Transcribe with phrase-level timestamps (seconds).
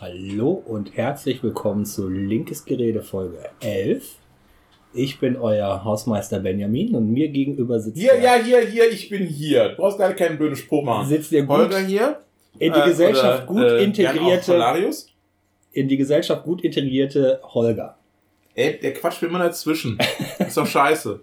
[0.00, 4.16] Hallo und herzlich willkommen zu Linkes Gerede Folge 11.
[4.94, 9.08] Ich bin euer Hausmeister Benjamin und mir gegenüber sitzt Hier, der- ja, hier, hier, ich
[9.10, 9.70] bin hier.
[9.70, 11.06] Du brauchst gar keinen blöden Spruch machen.
[11.08, 12.20] sitzt der gut Holger hier.
[12.58, 14.84] in die äh, Gesellschaft oder, gut äh, integrierte
[15.72, 17.96] in die Gesellschaft gut integrierte Holger.
[18.54, 19.98] Ey, der Quatsch will immer dazwischen.
[20.38, 21.20] ist doch scheiße.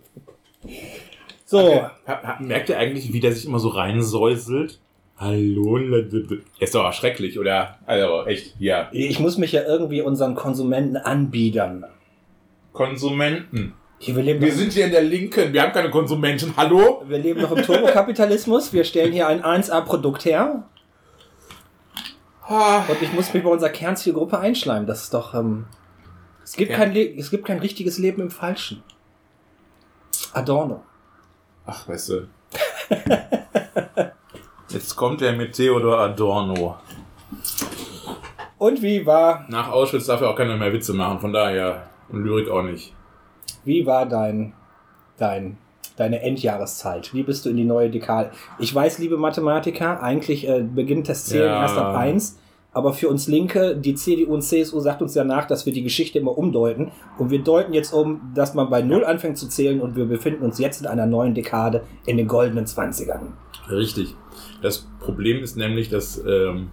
[1.45, 4.79] So, ha- Merkt ihr eigentlich, wie der sich immer so reinsäuselt?
[5.17, 6.41] Hallo, Leute.
[6.59, 7.79] Ist doch schrecklich, oder?
[7.85, 8.89] Also, echt, ja.
[8.91, 11.85] ich muss mich ja irgendwie unseren Konsumenten anbiedern.
[12.71, 13.73] Konsumenten.
[13.99, 15.53] Hier, wir, leben Wir sind hier in der Linken.
[15.53, 16.53] Wir haben keine Konsumenten.
[16.55, 17.03] Hallo?
[17.07, 18.71] wir leben doch im Turbokapitalismus.
[18.71, 20.63] Wir stellen hier ein 1A-Produkt her
[22.43, 24.85] Ah, und ich muss mich bei unserer Kernzielgruppe einschleimen.
[24.85, 25.33] Das ist doch.
[25.33, 25.65] Ähm,
[26.43, 26.77] es, gibt Ja.
[26.77, 28.83] kein Le es gibt kein richtiges Leben im Falschen.
[30.33, 30.83] Adorno.
[31.65, 32.27] Ach, weißt du.
[34.69, 36.75] Jetzt kommt er mit Theodor Adorno.
[38.57, 41.83] Und wie war, Nach Auschwitz darf er auch keiner mehr Witze machen, von daher.
[42.09, 42.93] Und Lyrik auch nicht.
[43.65, 44.53] wie war dein,
[45.17, 45.57] dein,
[45.97, 47.13] deine Endjahreszeit?
[47.13, 48.31] Wie bist du in die neue Dekade?
[48.59, 51.61] Ich weiß, liebe Mathematiker, eigentlich äh, beginnt das Zählen Ja.
[51.63, 52.39] erst ab 1.
[52.73, 55.81] Aber für uns Linke, die CDU und CSU sagt uns ja nach, dass wir die
[55.83, 56.91] Geschichte immer umdeuten.
[57.17, 60.43] Und wir deuten jetzt um, dass man bei Null anfängt zu zählen und wir befinden
[60.43, 63.31] uns jetzt in einer neuen Dekade in den goldenen 20ern.
[63.69, 64.15] Richtig.
[64.61, 66.71] Das Problem ist nämlich, dass ähm,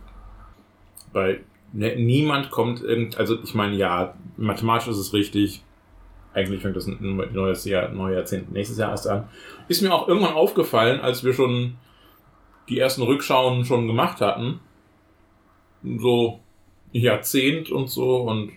[1.13, 1.41] bei
[1.73, 5.63] ne, niemand kommt irgend, also ich meine, ja, mathematisch ist es richtig.
[6.33, 9.29] Eigentlich fängt das ein neues Jahr, neue Jahrzehnt nächstes Jahr erst an.
[9.69, 11.77] Ist mir auch irgendwann aufgefallen, als wir schon
[12.69, 14.61] die ersten Rückschauen schon gemacht hatten.
[15.83, 16.41] So
[16.93, 18.53] Jahrzehnt und so und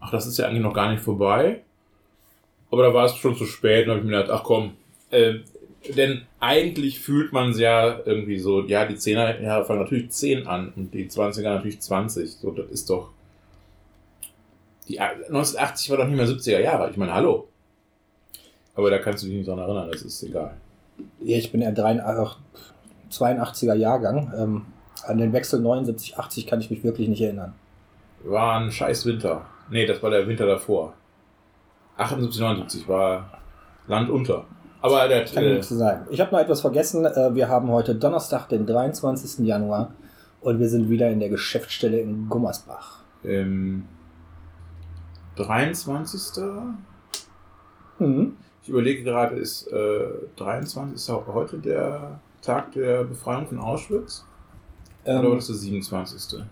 [0.00, 1.62] ach, das ist ja eigentlich noch gar nicht vorbei.
[2.70, 4.72] Aber da war es schon zu spät und habe ich mir gedacht, ach komm,
[5.10, 5.40] äh,
[5.96, 10.46] denn eigentlich fühlt man es ja irgendwie so, ja, die 10er Jahre fangen natürlich 10
[10.46, 12.30] an und die 20er natürlich 20.
[12.30, 13.10] So, das ist doch.
[14.88, 16.90] Die 1980 war doch nicht mehr 70er Jahre.
[16.90, 17.48] Ich meine, hallo.
[18.74, 20.56] Aber da kannst du dich nicht dran erinnern, das ist egal.
[21.20, 22.38] Ja, ich bin ja 83,
[23.10, 24.32] 82er Jahrgang.
[24.36, 24.66] Ähm,
[25.06, 27.54] an den Wechsel 79, 80 kann ich mich wirklich nicht erinnern.
[28.24, 29.46] War ein scheiß Winter.
[29.70, 30.94] Nee, das war der Winter davor.
[31.96, 33.38] 78, 79 war
[33.86, 34.46] Land unter.
[34.84, 36.06] Aber der, Kann äh, nichts zu sagen.
[36.10, 37.06] Ich habe noch etwas vergessen.
[37.06, 39.46] Äh, Wir haben heute Donnerstag, den 23.
[39.46, 39.92] Januar
[40.42, 43.02] und wir sind wieder in der Geschäftsstelle in Gummersbach.
[43.24, 43.84] ähm,
[45.36, 46.42] 23.
[47.98, 48.36] Mhm.
[48.62, 50.04] Ich überlege gerade, ist äh,
[50.36, 54.24] 23 ist auch heute der Tag der Befreiung von Auschwitz?
[55.04, 56.42] Oder war Ähm, das der 27.?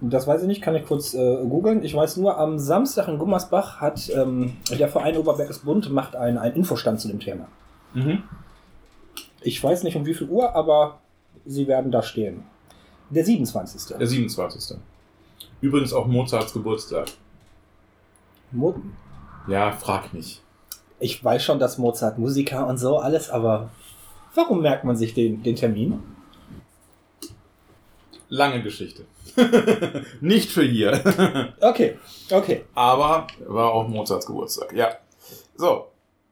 [0.00, 1.82] Das weiß ich nicht, kann ich kurz äh, googeln.
[1.82, 6.38] Ich weiß nur, am Samstag in Gummersbach hat ähm, der Verein Oberberges Bund macht einen,
[6.38, 7.48] einen Infostand zu dem Thema.
[7.94, 8.22] Mhm.
[9.40, 10.98] Ich weiß nicht um wie viel Uhr, aber
[11.46, 12.44] sie werden da stehen.
[13.10, 13.96] Der 27.
[13.96, 14.78] Der 27.
[15.60, 17.06] Übrigens auch Mozarts Geburtstag.
[18.52, 18.74] Mo
[19.46, 20.40] Ja, frag mich.
[21.00, 23.70] ich weiß schon, dass Mozart Musiker und so alles, aber
[24.34, 26.02] warum merkt man sich den, den Termin?
[28.28, 29.04] Lange Geschichte.
[30.20, 31.54] Nicht für hier.
[31.60, 31.98] Okay,
[32.30, 32.64] okay.
[32.74, 34.72] Aber war auch Mozarts Geburtstag.
[34.74, 34.90] Ja.
[35.56, 35.86] So.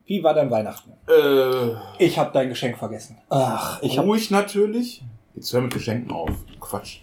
[0.05, 0.93] Wie war dein Weihnachten?
[1.09, 1.75] Äh,
[2.05, 3.19] Ich habe dein Geschenk vergessen.
[3.29, 5.03] Ach, ich habe ruhig natürlich.
[5.35, 6.31] Jetzt hör mit Geschenken auf.
[6.61, 7.01] Quatsch.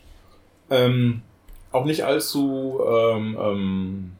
[0.69, 1.21] Ähm,
[1.71, 4.11] auch nicht allzu ähm, ähm,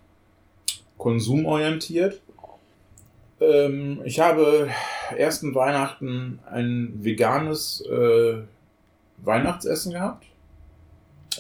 [0.97, 2.19] konsumorientiert.
[3.39, 4.69] Ähm, ich habe
[5.17, 8.37] ersten Weihnachten ein veganes äh,
[9.17, 10.25] Weihnachtsessen gehabt.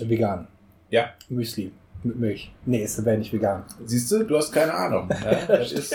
[0.01, 0.47] Vegan.
[0.89, 1.05] Ja.
[1.29, 1.71] Müsli
[2.03, 2.53] mit Milch.
[2.65, 3.63] Nee, es wäre nicht vegan.
[3.85, 5.09] Siehst du, du hast keine Ahnung.
[5.23, 5.93] Ja, das, ist,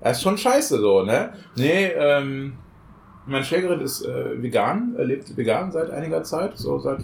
[0.00, 1.32] das ist schon scheiße so, ne?
[1.56, 2.54] Nee, ähm,
[3.26, 7.00] meine Schwägerin ist äh, vegan, äh, lebt vegan seit einiger Zeit, so seit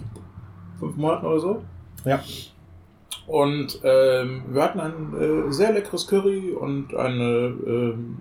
[0.79, 1.63] fünf Monaten oder so.
[2.05, 2.19] Ja.
[3.27, 8.17] Und ähm, wir hatten ein äh, sehr leckeres Curry und eine ähm,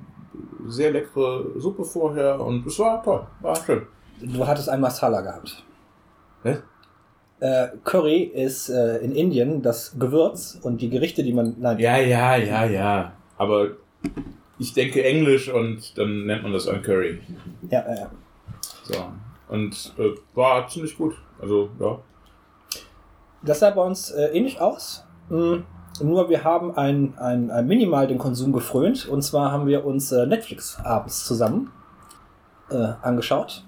[0.66, 3.86] sehr leckere Suppe vorher und es war toll, war schön.
[4.20, 5.64] Du hattest ein Masala gehabt.
[6.42, 6.58] Was?
[7.40, 11.56] Äh, Curry ist äh, in Indien das Gewürz und die Gerichte, die man.
[11.58, 13.12] Nein, Ja, ja, ja, ja.
[13.38, 13.68] Aber
[14.58, 17.18] ich denke Englisch und dann nennt man das ein Curry.
[17.70, 18.10] ja, ja, ja.
[18.82, 18.94] So.
[19.48, 21.14] Und äh, war ziemlich gut.
[21.40, 21.98] Also, ja.
[23.42, 25.06] Das sah bei uns äh, ähnlich aus.
[25.30, 25.62] Mm,
[26.02, 29.08] nur wir haben ein, ein, ein minimal den Konsum gefrönt.
[29.08, 31.70] Und zwar haben wir uns äh, Netflix abends zusammen
[33.02, 33.64] angeschaut.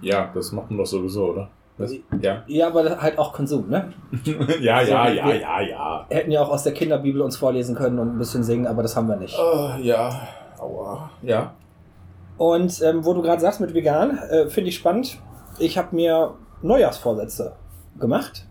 [0.00, 1.50] Ja, das macht man doch sowieso, oder?
[1.78, 1.92] Was?
[2.20, 2.42] Ja.
[2.46, 3.92] Ja, aber halt auch Konsum, ne?
[4.60, 6.06] ja, So, ja, ja, ja, ja.
[6.10, 8.96] Hätten ja auch aus der Kinderbibel uns vorlesen können und ein bisschen singen, aber das
[8.96, 9.38] haben wir nicht.
[9.38, 10.28] Äh, ja.
[10.58, 11.10] Aua.
[11.22, 11.54] Ja.
[12.36, 15.18] Und ähm, wo du gerade sagst mit vegan, äh, finde ich spannend.
[15.58, 17.52] Ich habe mir Neujahrsvorsätze
[17.98, 18.44] gemacht.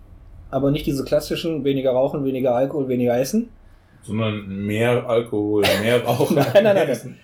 [0.50, 3.50] aber nicht diese klassischen, weniger rauchen, weniger Alkohol, weniger essen.
[4.04, 6.36] Sondern mehr Alkohol, mehr Rauchen.
[6.36, 6.88] nein, nein, nein.
[6.88, 7.20] nein.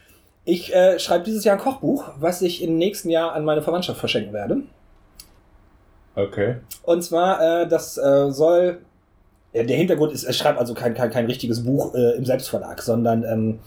[0.46, 4.00] Ich äh, schreibe dieses Jahr ein Kochbuch, was ich im nächsten Jahr an meine Verwandtschaft
[4.00, 4.58] verschenken werde.
[6.16, 6.56] Okay.
[6.84, 8.80] Und zwar, äh, das äh, soll.
[9.54, 12.82] Ja, der Hintergrund ist, es schreibt also kein, kein, kein richtiges Buch äh, im Selbstverlag,
[12.82, 13.60] sondern ähm,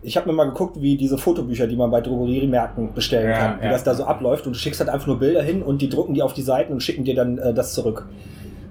[0.00, 3.60] ich habe mir mal geguckt, wie diese Fotobücher, die man bei Drogeriemärkten bestellen Ja, kann,
[3.60, 3.72] wie ja.
[3.72, 4.46] das da so abläuft.
[4.46, 6.72] Und du schickst halt einfach nur Bilder hin und die drucken die auf die Seiten
[6.72, 8.06] und schicken dir dann äh, das zurück.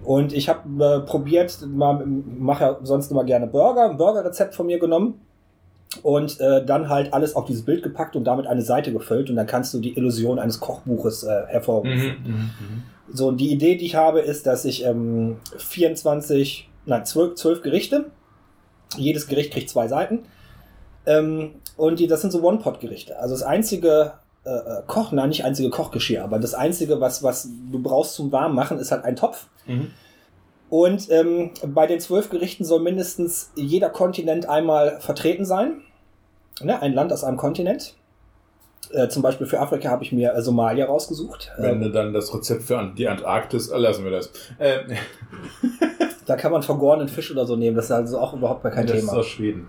[0.06, 4.80] Und ich habe äh, probiert, mache ja sonst immer gerne Burger, ein Burgerrezept von mir
[4.80, 5.16] genommen
[6.02, 9.36] und äh, dann halt alles auf dieses Bild gepackt und damit eine Seite gefüllt und
[9.36, 11.94] dann kannst du die Illusion eines Kochbuches äh, hervorrufen.
[11.94, 12.84] Mhm, mhm, mhm.
[13.12, 17.62] So, und die Idee, die ich habe, ist, dass ich ähm, 24, nein, 12, 12
[17.62, 18.12] Gerichte,
[18.98, 20.20] jedes Gericht kriegt zwei Seiten,
[21.06, 23.20] ähm, und die, das sind so One-Pot-Gerichte.
[23.20, 24.14] Also das einzige
[24.46, 28.32] äh, äh, Koch, nein, nicht einzige Kochgeschirr, aber das einzige, was, was du brauchst zum
[28.32, 29.48] Warmmachen, ist halt ein Topf.
[29.66, 29.92] Mhm.
[30.70, 35.82] Und ähm, bei den zwölf Gerichten soll mindestens jeder Kontinent einmal vertreten sein.
[36.62, 37.96] Ne, ein Land aus einem Kontinent.
[38.92, 41.52] Äh, zum Beispiel für Afrika habe ich mir äh, Somalia rausgesucht.
[41.58, 44.32] Wenn Äh, du dann das Rezept für die Antarktis, äh, lassen wir das.
[44.60, 44.80] Äh,
[46.26, 47.76] da kann man vergorenen Fisch oder so nehmen.
[47.76, 49.18] Das ist also auch überhaupt kein das ist Thema.
[49.20, 49.68] aus Schweden.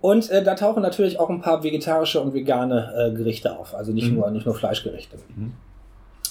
[0.00, 3.74] Und äh, da tauchen natürlich auch ein paar vegetarische und vegane äh, Gerichte auf.
[3.74, 4.16] Also nicht, Mhm.
[4.18, 5.16] nur, nicht nur Fleischgerichte.
[5.36, 5.52] Mhm.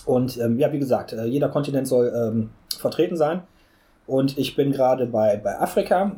[0.06, 3.42] Und ähm, ja, wie gesagt, jeder Kontinent soll ähm, vertreten sein.
[4.08, 6.12] Und ich bin gerade bei, bei Afrika.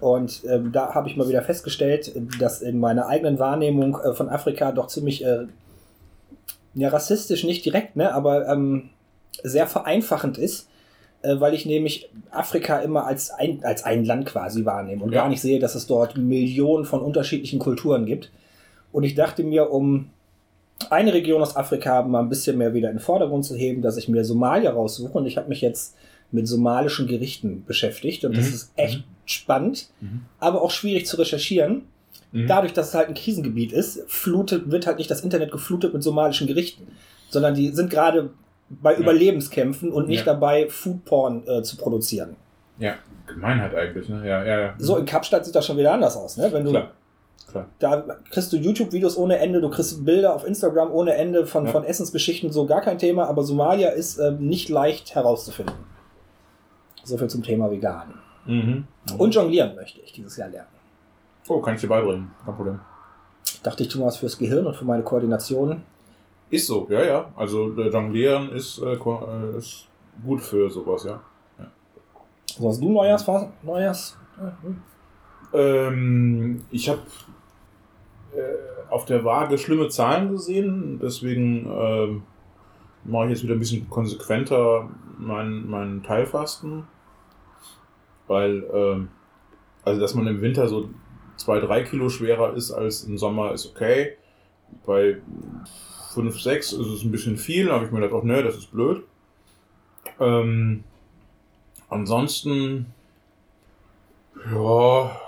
[0.00, 4.28] Und ähm, da habe ich mal wieder festgestellt, dass in meiner eigenen Wahrnehmung äh, von
[4.28, 5.46] Afrika doch ziemlich äh,
[6.74, 8.90] ja, rassistisch, nicht direkt, ne, aber ähm,
[9.42, 10.68] sehr vereinfachend ist,
[11.22, 15.22] äh, weil ich nämlich Afrika immer als ein, als ein Land quasi wahrnehme und Ja.
[15.22, 18.30] gar nicht sehe, dass es dort Millionen von unterschiedlichen Kulturen gibt.
[18.92, 20.10] Und ich dachte mir, um
[20.88, 23.96] eine Region aus Afrika mal ein bisschen mehr wieder in den Vordergrund zu heben, dass
[23.96, 25.18] ich mir Somalia raussuche.
[25.18, 25.94] Und ich habe mich jetzt
[26.32, 28.24] mit somalischen Gerichten beschäftigt.
[28.24, 28.54] Und das Mhm.
[28.54, 30.22] ist echt spannend, Mhm.
[30.38, 31.82] aber auch schwierig zu recherchieren.
[32.32, 32.46] Mhm.
[32.46, 36.02] Dadurch, dass es halt ein Krisengebiet ist, flutet, wird halt nicht das Internet geflutet mit
[36.02, 36.86] somalischen Gerichten,
[37.28, 38.30] sondern die sind gerade
[38.68, 40.32] bei Überlebenskämpfen und nicht Ja.
[40.34, 42.36] dabei, Foodporn äh, zu produzieren.
[42.78, 42.94] Ja,
[43.26, 44.22] Gemeinheit eigentlich, ne?
[44.26, 44.74] Ja, ja, ja.
[44.78, 46.48] So in Kapstadt sieht das schon wieder anders aus, ne?
[46.52, 46.90] Wenn du Klar.
[47.50, 47.66] Klar.
[47.80, 51.72] da kriegst du YouTube-Videos ohne Ende, du kriegst Bilder auf Instagram ohne Ende von, Ja.
[51.72, 55.74] von Essensgeschichten, so gar kein Thema, aber Somalia ist äh, nicht leicht herauszufinden.
[57.02, 58.14] So viel zum Thema vegan.
[58.50, 58.84] Mhm.
[59.16, 60.68] Und jonglieren möchte ich dieses Jahr lernen.
[61.48, 62.30] Oh, kann ich dir beibringen.
[62.44, 62.80] Kein Problem.
[63.62, 65.82] Dachte ich, tu mal was fürs Gehirn und für meine Koordination.
[66.50, 67.32] Ist so, ja, ja.
[67.36, 69.86] Also äh, Jonglieren ist, äh, äh, ist
[70.24, 71.20] gut für sowas, ja.
[72.46, 73.26] So, hast du Neujahrs?
[73.62, 74.16] Neujahrs?
[75.52, 77.00] Ähm, ich habe
[78.34, 82.22] äh, auf der Waage schlimme Zahlen gesehen, deswegen ähm,
[83.04, 84.88] mache ich jetzt wieder ein bisschen konsequenter
[85.18, 86.84] meinen mein Teilfasten.
[88.30, 89.08] Weil, ähm,
[89.82, 90.88] also dass man im Winter so
[91.36, 94.18] zwei, drei Kilo schwerer ist als im Sommer, ist okay.
[94.86, 95.16] Bei
[96.14, 98.56] 5, 6 ist es ein bisschen viel, da habe ich mir gedacht, oh ne, das
[98.56, 99.02] ist blöd.
[100.20, 100.84] Ähm,
[101.88, 102.86] ansonsten,
[104.48, 105.20] ja,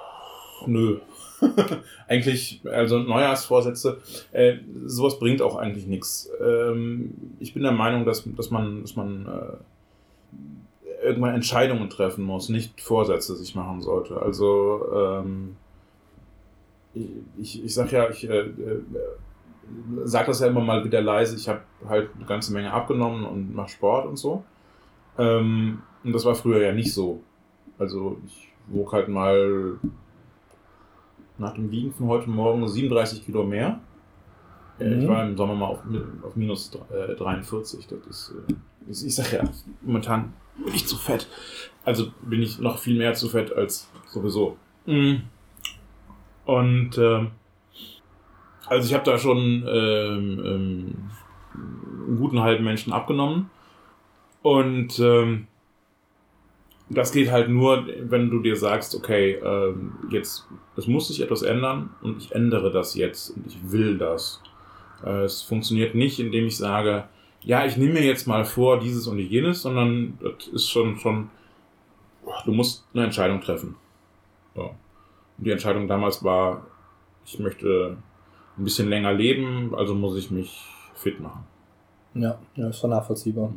[0.66, 1.00] nö.
[2.06, 4.00] eigentlich, also Neujahrsvorsätze,
[4.30, 6.30] äh, sowas bringt auch eigentlich nichts.
[6.40, 9.56] Ähm, ich bin der Meinung, dass, dass man, dass man äh,
[11.02, 14.20] irgendwann Entscheidungen treffen muss, nicht Vorsätze sich machen sollte.
[14.20, 15.56] Also ähm,
[17.38, 18.82] ich, ich sag ja, ich äh, äh,
[20.04, 23.54] sag das ja immer mal wieder leise, ich habe halt eine ganze Menge abgenommen und
[23.54, 24.44] mache Sport und so.
[25.18, 27.20] Ähm, und das war früher ja nicht so.
[27.78, 29.78] Also ich wog halt mal
[31.38, 33.80] nach dem Wiegen von heute Morgen 37 Kilo mehr.
[34.78, 35.02] Äh, Mhm.
[35.02, 35.80] Ich war im Sommer mal auf,
[36.22, 37.86] auf minus äh, 43.
[37.86, 38.54] Das ist, äh,
[38.90, 39.42] ich, ich sag ja,
[39.82, 41.26] momentan bin ich zu fett.
[41.84, 44.56] Also bin ich noch viel mehr zu fett als sowieso.
[44.86, 45.22] Mhm.
[46.44, 47.32] Und ähm,
[48.66, 50.94] also ich habe da schon ähm, ähm,
[51.54, 53.50] einen guten halben Menschen abgenommen.
[54.42, 55.46] Und ähm,
[56.88, 61.42] das geht halt nur, wenn du dir sagst, okay, ähm, jetzt, es muss sich etwas
[61.42, 64.42] ändern und ich ändere das jetzt und ich will das.
[65.04, 67.04] Äh, es funktioniert nicht, indem ich sage,
[67.44, 71.30] ja, ich nehme mir jetzt mal vor, dieses und jenes, sondern das ist schon, schon,
[72.44, 73.76] du musst eine Entscheidung treffen.
[74.54, 74.62] So.
[75.38, 76.66] Und die Entscheidung damals war,
[77.24, 77.96] ich möchte
[78.56, 80.62] ein bisschen länger leben, also muss ich mich
[80.94, 81.44] fit machen.
[82.14, 83.52] Ja, ja ist doch nachvollziehbar.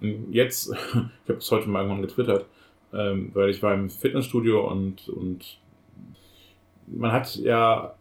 [0.00, 2.46] Und jetzt, ich habe es heute mal irgendwann getwittert,
[2.92, 5.58] ähm, weil ich war im Fitnessstudio und, und
[6.86, 7.94] man hat ja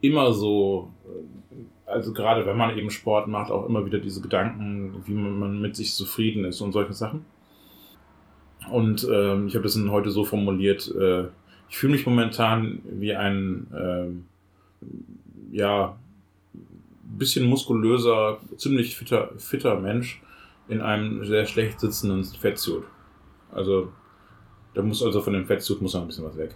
[0.00, 5.02] immer so, äh, also gerade wenn man eben Sport macht, auch immer wieder diese Gedanken,
[5.06, 7.24] wie man, mit sich zufrieden ist und solche Sachen.
[8.70, 11.24] Und ähm, ich habe das heute so formuliert, äh,
[11.70, 14.24] ich fühle mich momentan wie ein, ähm,
[15.50, 15.96] ja,
[17.02, 20.22] bisschen muskulöser, ziemlich fitter, fitter Mensch
[20.68, 22.84] in einem sehr schlecht sitzenden Fettsuit.
[23.50, 23.88] Also,
[24.74, 26.54] da muss also von dem Fettsuit muss noch ein bisschen was weg.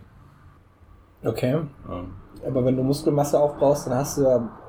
[1.24, 1.58] Okay.
[1.88, 2.04] Ja.
[2.46, 4.61] Aber wenn du Muskelmasse aufbaust, dann hast du ja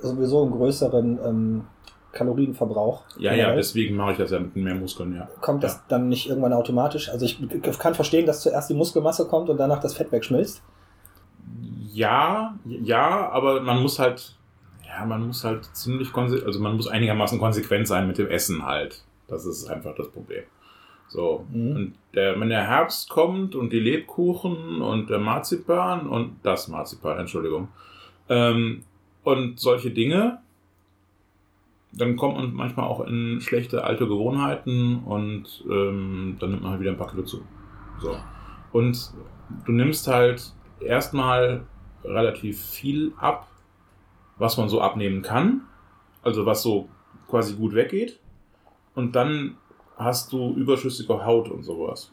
[0.00, 1.64] sowieso einen größeren ähm,
[2.12, 3.04] Kalorienverbrauch.
[3.18, 5.28] Ja, ja, deswegen mache ich das ja mit mehr Muskeln, ja.
[5.40, 7.10] Kommt das dann nicht irgendwann automatisch?
[7.10, 7.38] Also ich
[7.78, 10.62] kann verstehen, dass zuerst die Muskelmasse kommt und danach das Fett wegschmilzt.
[11.92, 14.36] Ja, ja, aber man muss halt,
[14.86, 18.64] ja, man muss halt ziemlich konse also man muss einigermaßen konsequent sein mit dem Essen
[18.64, 19.04] halt.
[19.26, 20.44] Das ist einfach das Problem.
[21.08, 21.44] So.
[21.50, 21.76] Mhm.
[21.76, 27.18] Und der, wenn der Herbst kommt und die Lebkuchen und der Marzipan und das Marzipan,
[27.18, 27.68] Entschuldigung,
[28.28, 28.84] ähm,
[29.24, 30.40] und solche Dinge,
[31.92, 36.80] dann kommt man manchmal auch in schlechte alte Gewohnheiten und ähm, dann nimmt man halt
[36.80, 37.42] wieder ein paar Kilo zu.
[38.00, 38.16] So.
[38.72, 39.12] Und
[39.64, 41.64] du nimmst halt erstmal
[42.04, 43.48] relativ viel ab,
[44.36, 45.62] was man so abnehmen kann,
[46.22, 46.88] also was so
[47.28, 48.20] quasi gut weggeht.
[48.94, 49.56] Und dann
[49.96, 52.12] hast du überschüssige Haut und sowas.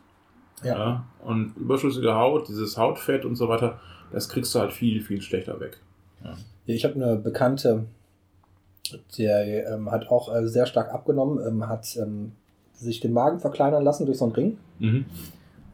[0.64, 1.06] Ja.
[1.20, 3.80] Und überschüssige Haut, dieses Hautfett und so weiter,
[4.12, 5.82] das kriegst du halt viel, viel schlechter weg.
[6.66, 7.86] Ich habe eine Bekannte,
[9.18, 12.32] der ähm, hat auch äh, sehr stark abgenommen, ähm, hat ähm,
[12.74, 14.58] sich den Magen verkleinern lassen durch so einen Ring.
[14.80, 15.06] Mhm.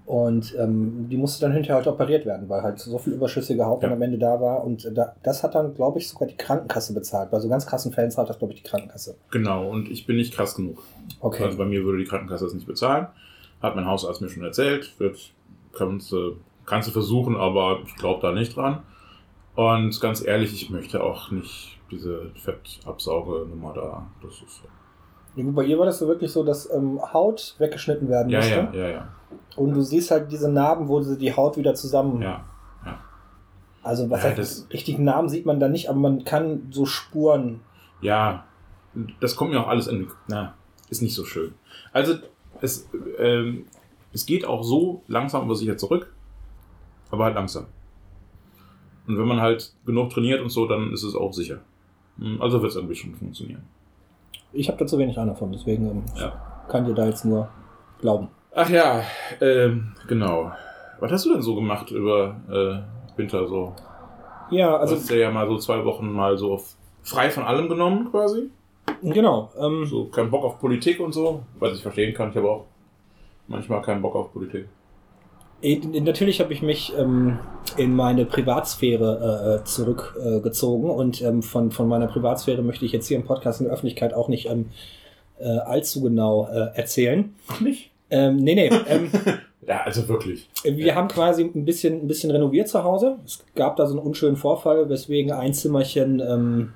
[0.05, 3.81] Und ähm, die musste dann hinterher halt operiert werden, weil halt so viel überschüssige Haut
[3.83, 3.95] dann Ja.
[3.95, 4.63] am Ende da war.
[4.63, 7.31] Und äh, da, das hat dann, glaube ich, sogar die Krankenkasse bezahlt.
[7.31, 9.15] Bei so ganz krassen Fällen zahlt das, glaube ich, die Krankenkasse.
[9.31, 10.83] Genau, und ich bin nicht krass genug.
[11.21, 11.43] Okay.
[11.45, 13.07] Also bei mir würde die Krankenkasse das nicht bezahlen.
[13.62, 15.00] Hat mein Hausarzt mir schon erzählt.
[15.00, 15.17] Wird,
[15.71, 16.13] kannst,
[16.65, 18.79] kannst du versuchen, aber ich glaube da nicht dran.
[19.61, 24.07] Und ganz ehrlich, ich möchte auch nicht diese Fettabsauge-Nummer da.
[24.21, 24.61] Das ist
[25.35, 28.39] Ja, gut, Bei ihr war das so wirklich so, dass ähm, Haut weggeschnitten werden ja,
[28.39, 28.53] musste.
[28.53, 29.07] ja, ja, ja,
[29.55, 32.21] Und du siehst halt diese Narben, wo sie die Haut wieder zusammen.
[32.21, 32.43] ja.
[33.83, 36.85] Also was Ja, heißt, das- richtigen Namen sieht man da nicht, aber man kann so
[36.85, 37.61] Spuren.
[37.99, 38.45] Ja,
[39.19, 40.07] das kommt mir auch alles in.
[40.27, 40.53] Na,
[40.89, 41.55] ist nicht so schön.
[41.91, 42.13] Also,
[42.61, 42.87] es,
[43.17, 43.65] ähm,
[44.13, 46.13] es geht auch so langsam aber sicher zurück,
[47.09, 47.65] aber halt langsam.
[49.11, 51.59] Und wenn man halt genug trainiert und so, dann ist es auch sicher.
[52.19, 53.63] Hm, Also wird es irgendwie schon funktionieren.
[54.53, 56.33] Ich habe da zu wenig Ahnung von, deswegen ähm, Ja.
[56.69, 57.47] kann dir da jetzt nur
[57.99, 58.27] glauben.
[58.53, 59.01] Ach ja,
[59.39, 60.51] ähm, genau.
[60.99, 63.73] Was hast du denn so gemacht über äh, Winter so?
[64.49, 66.61] Ja, Also, du hast dir ja mal so zwei Wochen mal so
[67.03, 68.49] frei von allem genommen quasi.
[69.01, 69.51] genau.
[69.57, 72.29] Ähm, So kein Bock auf Politik und so, was ich verstehen kann.
[72.31, 72.65] Ich habe auch
[73.47, 74.67] manchmal keinen Bock auf Politik.
[75.63, 77.39] Natürlich habe ich mich ähm,
[77.77, 83.07] in meine Privatsphäre äh, zurückgezogen äh, und ähm, von, von meiner Privatsphäre möchte ich jetzt
[83.07, 84.69] hier im Podcast in der Öffentlichkeit auch nicht ähm,
[85.39, 87.33] äh, allzu genau äh, erzählen.
[87.47, 87.91] Ach nicht?
[88.09, 88.69] Ähm, nee, nee.
[88.87, 89.11] Ähm,
[89.67, 90.49] Ja, also wirklich.
[90.63, 93.17] Wir haben quasi ein bisschen, ein bisschen renoviert zu Hause.
[93.25, 96.73] Es gab da so einen unschönen Vorfall, weswegen ein Zimmerchen ähm,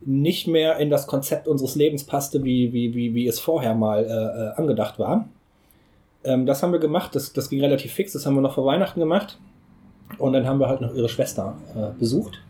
[0.00, 4.04] nicht mehr in das Konzept unseres Lebens passte, wie, wie, wie, wie es vorher mal
[4.04, 5.28] äh, äh, angedacht war.
[6.24, 8.66] Ähm, das haben wir gemacht, das, das ging relativ fix, das haben wir noch vor
[8.66, 9.38] Weihnachten gemacht.
[10.18, 12.40] Und dann haben wir halt noch ihre Schwester äh, besucht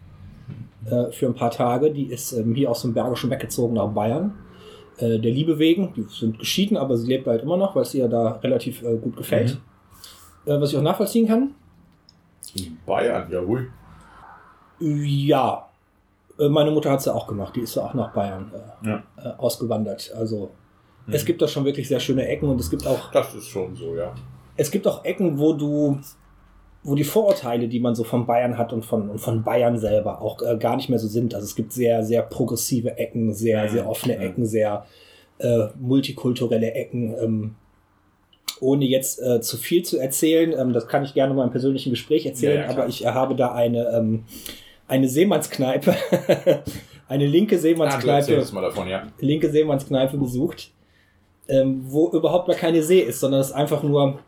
[0.91, 1.91] äh, für ein paar Tage.
[1.93, 4.33] Die ist ähm, hier aus dem Bergischen weggezogen nach Bayern.
[4.99, 7.95] Äh, der Liebe wegen, die sind geschieden, aber sie lebt halt immer noch, weil es
[7.95, 9.61] ihr da relativ äh, gut gefällt.
[10.47, 11.55] Äh, was ich auch nachvollziehen kann.
[12.55, 13.67] In Bayern, ja ruhig.
[14.81, 15.65] Ja,
[16.39, 17.57] Äh, meine Mutter hat es ja auch gemacht.
[17.57, 19.03] Die ist ja auch nach Bayern Ja.
[19.39, 20.13] ausgewandert.
[20.17, 20.51] Also
[21.09, 21.15] Mhm.
[21.15, 23.75] es gibt da schon wirklich sehr schöne Ecken und es gibt auch Das ist schon
[23.75, 24.15] so, ja.
[24.57, 25.99] es gibt auch Ecken, wo du
[26.85, 30.23] wo die Vorurteile, die man so von Bayern hat und von, und von Bayern selber
[30.23, 31.35] auch äh, gar nicht mehr so sind.
[31.35, 33.69] Also es gibt sehr, sehr progressive Ecken, sehr, Mhm.
[33.69, 34.23] sehr offene Mhm.
[34.23, 34.87] Ecken, sehr
[35.39, 37.15] äh, multikulturelle Ecken.
[37.21, 37.55] Ähm,
[38.61, 41.91] ohne jetzt äh, zu viel zu erzählen, ähm, das kann ich gerne mal im persönlichen
[41.91, 44.25] Gespräch erzählen, Ja, ja, aber ich habe da eine, ähm,
[44.87, 45.95] eine Seemannskneipe,
[47.09, 49.03] eine linke Ah, Seemannskneipe mal davon, ja.
[49.21, 50.71] linke Seemannskneipe besucht,
[51.49, 54.19] ähm, wo überhaupt gar keine See ist, sondern es ist einfach nur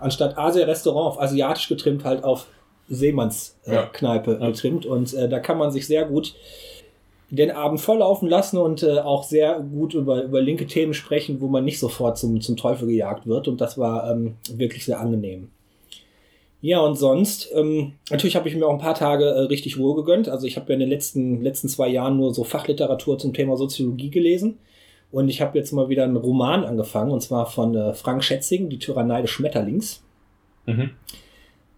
[0.00, 2.46] anstatt Asia-Restaurant auf asiatisch getrimmt, halt auf
[2.88, 4.46] Seemannskneipe äh, Ja.
[4.48, 4.86] Getrimmt.
[4.86, 6.34] Und äh, da kann man sich sehr gut
[7.30, 11.48] den Abend volllaufen lassen und äh, auch sehr gut über, über linke Themen sprechen, wo
[11.48, 13.48] man nicht sofort zum, zum Teufel gejagt wird.
[13.48, 15.50] Und das war ähm, wirklich sehr angenehm.
[16.60, 19.96] Ja, und sonst, ähm, natürlich habe ich mir auch ein paar Tage äh, richtig wohl
[19.96, 20.28] gegönnt.
[20.28, 23.56] Also ich habe ja in den letzten, letzten zwei Jahren nur so Fachliteratur zum Thema
[23.56, 24.58] Soziologie gelesen.
[25.12, 28.68] Und ich habe jetzt mal wieder einen Roman angefangen, und zwar von äh, Frank Schätzing,
[28.68, 30.02] Die Tyrannei des Schmetterlings.
[30.66, 30.90] Mhm.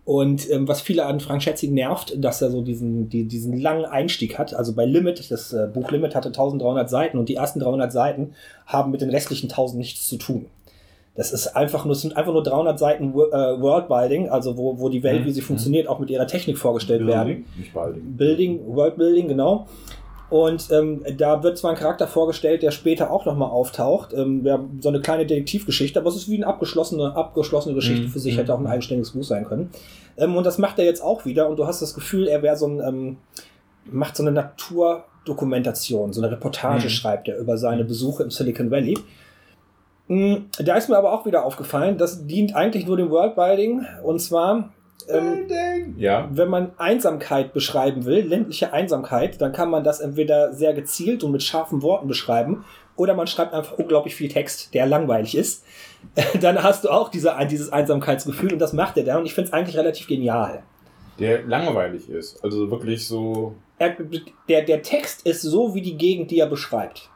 [0.04, 3.84] Und ähm, was viele an Frank Schätzing nervt, dass er so diesen, die, diesen langen
[3.84, 4.54] Einstieg hat.
[4.54, 8.32] Also bei Limit, das äh, Buch Limit hatte 1300 Seiten und die ersten 300 Seiten
[8.66, 10.46] haben mit den restlichen 1000 nichts zu tun.
[11.14, 13.14] Das ist einfach nur, sind einfach nur 300 Seiten äh,
[13.60, 15.26] Worldbuilding, also wo, wo die Welt, Mhm.
[15.26, 17.44] wie sie funktioniert, auch mit ihrer Technik vorgestellt werden.
[17.58, 18.16] Nicht Balding.
[18.16, 19.66] Building, Worldbuilding, genau.
[20.30, 24.12] Und ähm, da wird zwar ein Charakter vorgestellt, der später auch nochmal auftaucht.
[24.12, 28.10] Ähm, ja, so eine kleine Detektivgeschichte, aber es ist wie eine abgeschlossene, abgeschlossene Geschichte Mhm.
[28.10, 28.38] für sich, Mhm.
[28.40, 29.70] hätte auch ein eigenständiges Buch sein können.
[30.18, 32.56] Ähm, und das macht er jetzt auch wieder und du hast das Gefühl, er wäre
[32.56, 33.16] so ein, ähm,
[33.90, 36.90] macht so eine Naturdokumentation, so eine Reportage Mhm.
[36.90, 38.98] schreibt er über seine Besuche im Silicon Valley.
[40.08, 44.20] Mm, Da ist mir aber auch wieder aufgefallen, das dient eigentlich nur dem Worldbuilding und
[44.20, 44.70] zwar
[45.08, 46.28] ähm, Ja.
[46.32, 51.32] wenn man Einsamkeit beschreiben will, ländliche Einsamkeit, dann kann man das entweder sehr gezielt und
[51.32, 52.64] mit scharfen Worten beschreiben
[52.98, 55.64] oder man schreibt einfach unglaublich viel Text, der langweilig ist.
[56.40, 59.48] Dann hast du auch diese, dieses Einsamkeitsgefühl und das macht er da und ich finde
[59.48, 60.64] es eigentlich relativ genial.
[61.18, 62.42] Der langweilig ist.
[62.44, 63.54] Also wirklich so.
[63.78, 63.96] Er,
[64.48, 67.08] der, der Text ist so wie die Gegend, die er beschreibt.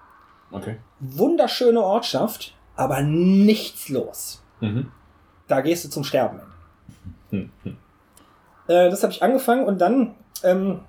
[0.53, 0.77] Okay.
[1.01, 4.43] Wunderschöne Ortschaft, aber nichts los.
[4.61, 4.91] Mhm.
[5.49, 6.41] Da gehst du zum Sterben.
[7.31, 7.51] Hm.
[7.65, 7.77] hm.
[8.69, 10.81] Äh, das habe ich angefangen und dann, ähm,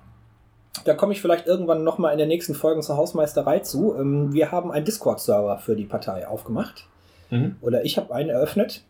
[0.84, 3.94] da komme ich vielleicht irgendwann nochmal in der nächsten Folge zur Hausmeisterei zu.
[3.94, 6.86] Ähm, wir haben einen Discord-Server für die Partei aufgemacht.
[7.30, 7.56] Mhm.
[7.60, 8.82] Oder ich habe einen eröffnet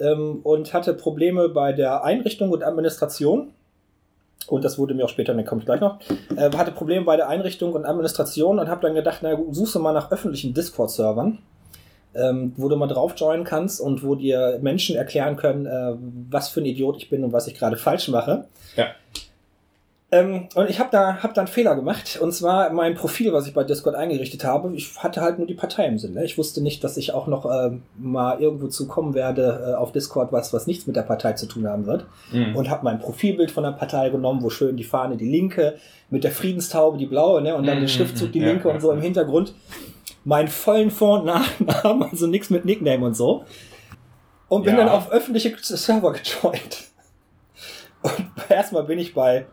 [0.00, 3.52] ähm, und hatte Probleme bei der Einrichtung und Administration.
[4.48, 5.98] Und das wurde mir auch später, dann komme ich gleich noch.
[6.36, 9.74] Äh, hatte Probleme bei der Einrichtung und Administration und habe dann gedacht, na gut, suchst
[9.74, 11.38] du mal nach öffentlichen Discord-Servern,
[12.16, 15.94] ähm, wo du mal drauf joinen kannst und wo dir Menschen erklären können, äh,
[16.30, 18.46] was für ein Idiot ich bin und was ich gerade falsch mache.
[18.76, 18.86] Ja.
[20.12, 22.18] Ähm, und ich habe da, hab da einen Fehler gemacht.
[22.20, 24.72] Und zwar mein Profil, was ich bei Discord eingerichtet habe.
[24.74, 26.14] Ich hatte halt nur die Partei im Sinn.
[26.14, 26.24] Ne?
[26.24, 29.90] Ich wusste nicht, dass ich auch noch ähm, mal irgendwo zu kommen werde äh, auf
[29.90, 32.06] Discord, was, was nichts mit der Partei zu tun haben wird.
[32.32, 32.54] Mhm.
[32.54, 35.74] Und habe mein Profilbild von der Partei genommen, wo schön die Fahne, die linke,
[36.08, 37.56] mit der Friedenstaube, die blaue, ne?
[37.56, 39.00] und dann Mhm, der Schriftzug, die ja, linke ja, und so im.
[39.00, 39.54] Hintergrund.
[40.26, 43.44] Meinen vollen Vor- und Nachnamen, also nichts mit Nickname und so.
[44.48, 44.80] Und bin Ja.
[44.84, 46.84] dann auf öffentliche Server gejoint.
[48.02, 49.46] Und erstmal bin ich bei,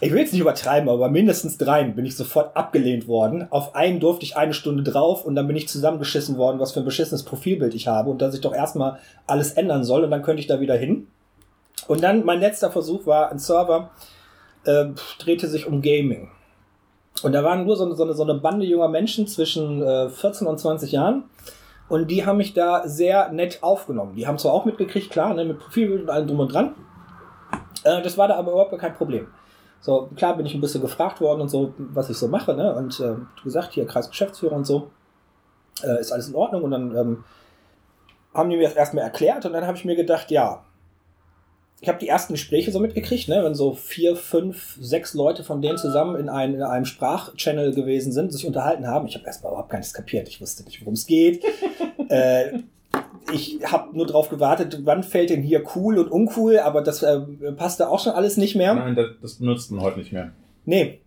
[0.00, 3.46] ich will jetzt nicht übertreiben, aber bei mindestens dreien bin ich sofort abgelehnt worden.
[3.50, 6.80] Auf einen durfte ich eine Stunde drauf und dann bin ich zusammengeschissen worden, was für
[6.80, 10.22] ein beschissenes Profilbild ich habe und dass ich doch erstmal alles ändern soll und dann
[10.22, 11.08] könnte ich da wieder hin.
[11.88, 13.90] Und dann mein letzter Versuch war, ein Server
[14.64, 14.86] äh,
[15.18, 16.30] drehte sich um Gaming.
[17.22, 20.46] Und da waren nur so eine, so so eine Bande junger Menschen zwischen äh, 14
[20.46, 21.24] und 20 Jahren.
[21.88, 24.14] Und die haben mich da sehr nett aufgenommen.
[24.14, 26.74] Die haben zwar auch mitgekriegt, klar, ne, mit Profilbild und allem drum und dran.
[27.84, 29.26] Äh, das war da aber überhaupt kein Problem.
[29.80, 32.74] So, klar bin ich ein bisschen gefragt worden und so, was ich so mache, ne?
[32.74, 34.90] Und äh, gesagt, hier Kreisgeschäftsführer und so,
[35.82, 36.62] äh, ist alles in Ordnung.
[36.62, 37.24] Und dann ähm,
[38.34, 40.62] haben die mir das erstmal erklärt und dann habe ich mir gedacht, ja,
[41.82, 45.62] ich habe die ersten Gespräche so mitgekriegt, ne, wenn so vier, fünf, sechs Leute von
[45.62, 49.06] denen zusammen in, ein, in einem Sprachchannel gewesen sind, sich unterhalten haben.
[49.06, 50.28] Ich habe erstmal überhaupt gar nichts kapiert.
[50.28, 51.42] Ich wusste nicht, worum es geht.
[52.10, 52.58] äh,
[53.32, 57.20] ich habe nur drauf gewartet, wann fällt denn hier cool und uncool, aber das äh,
[57.56, 58.74] passte auch schon alles nicht mehr.
[58.74, 60.32] Nein, das, das nutzt man heute nicht mehr.
[60.66, 61.00] Nee.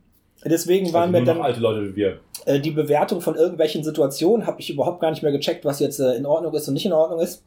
[0.43, 2.19] Deswegen waren also nur dann alte Leute wie wir.
[2.45, 5.99] äh, die Bewertung von irgendwelchen Situationen habe ich überhaupt gar nicht mehr gecheckt, was jetzt
[5.99, 7.43] äh, in Ordnung ist und nicht in Ordnung ist.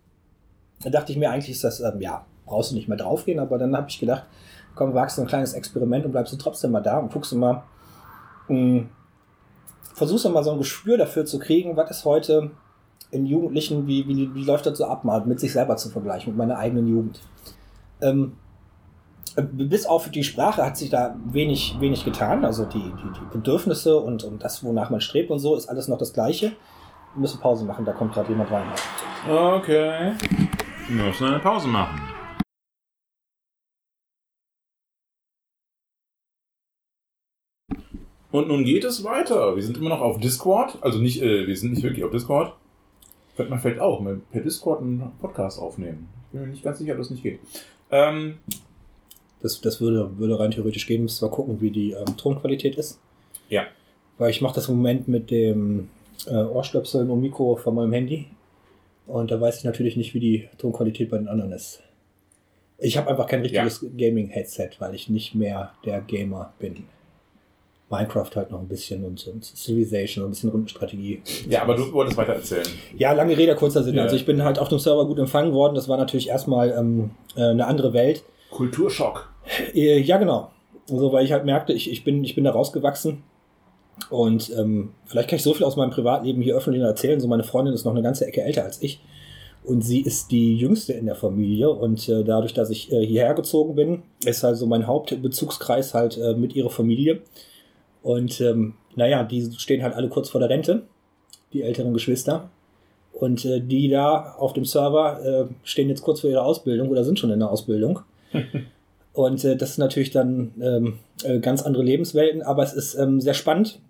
[0.84, 3.58] Da dachte ich mir, eigentlich ist das, ähm, ja, brauchst du nicht mehr draufgehen, aber
[3.58, 4.24] dann habe ich gedacht,
[4.74, 7.36] komm, wagst du ein kleines Experiment und bleibst du trotzdem mal da und guckst du
[7.36, 7.64] mal,
[8.48, 8.84] mh,
[9.94, 12.50] versuchst du mal so ein Gespür dafür zu kriegen, was ist heute
[13.10, 16.32] in Jugendlichen, wie, wie, wie läuft das so ab, mal mit sich selber zu vergleichen,
[16.32, 17.20] mit meiner eigenen Jugend.
[18.00, 18.36] Ähm,
[19.36, 22.44] äh, bis auf die Sprache hat sich da wenig, wenig getan.
[22.44, 25.88] Also die, die, die Bedürfnisse und, und das, wonach man strebt und so, ist alles
[25.88, 26.52] noch das Gleiche.
[27.14, 28.66] Wir müssen Pause machen, da kommt gerade jemand rein.
[29.30, 30.12] Okay.
[30.88, 32.15] Wir müssen eine Pause machen.
[38.36, 39.56] Und nun geht es weiter.
[39.56, 40.76] Wir sind immer noch auf Discord.
[40.82, 42.52] Also nicht, äh, wir sind nicht wirklich auf Discord.
[43.34, 46.08] Könnte man vielleicht auch mal per Discord einen Podcast aufnehmen.
[46.26, 47.40] Ich bin mir nicht ganz sicher, ob das nicht geht.
[47.90, 48.38] Ähm,
[49.40, 51.02] Das, das würde, würde rein theoretisch gehen.
[51.02, 53.00] Müssen wir gucken, wie die ähm, Tonqualität ist.
[53.48, 53.62] Ja.
[54.18, 55.88] Weil ich mache das im Moment mit dem
[56.26, 58.26] äh, Ohrstöpseln und Mikro von meinem Handy.
[59.06, 61.82] Und da weiß ich natürlich nicht, wie die Tonqualität bei den anderen ist.
[62.78, 66.84] Ich habe einfach kein richtiges Gaming-Headset, weil ich nicht mehr der Gamer bin.
[67.88, 71.22] Minecraft halt noch ein bisschen und, und Civilization und ein bisschen Rundenstrategie.
[71.48, 72.66] ja, aber du wolltest weiter erzählen.
[72.96, 73.94] Ja, lange Rede, kurzer Sinn.
[73.94, 74.02] Ja.
[74.02, 75.76] Also ich bin halt auf dem Server gut empfangen worden.
[75.76, 78.24] Das war natürlich erstmal ähm, äh, eine andere Welt.
[78.50, 79.28] Kulturschock.
[79.74, 80.50] Äh, Ja, genau.
[80.86, 83.22] So, weil ich halt merkte, ich, ich, bin, ich bin da rausgewachsen.
[84.10, 87.20] Und ähm, vielleicht kann ich so viel aus meinem Privatleben hier öffentlich erzählen.
[87.20, 89.00] So, meine Freundin ist noch eine ganze Ecke älter als ich.
[89.64, 91.70] Und sie ist die jüngste in der Familie.
[91.70, 96.34] Und äh, dadurch, dass ich äh, hierher gezogen bin, ist also mein Hauptbezugskreis halt äh,
[96.34, 97.22] mit ihrer Familie.
[98.06, 100.82] Und ähm, naja, die stehen halt alle kurz vor der Rente,
[101.52, 102.50] die älteren Geschwister.
[103.12, 107.02] Und äh, die da auf dem Server äh, stehen jetzt kurz vor ihrer Ausbildung oder
[107.02, 107.98] sind schon in der Ausbildung.
[109.12, 113.20] Und äh, das ist natürlich dann ähm, äh, ganz andere Lebenswelten, aber es ist ähm,
[113.20, 113.80] sehr spannend.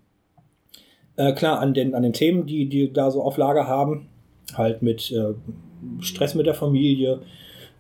[1.17, 4.09] Äh, klar, an den, an den Themen, die, die da so auf Lager haben,
[4.55, 5.35] halt mit äh,
[6.01, 7.21] Stress mit der Familie,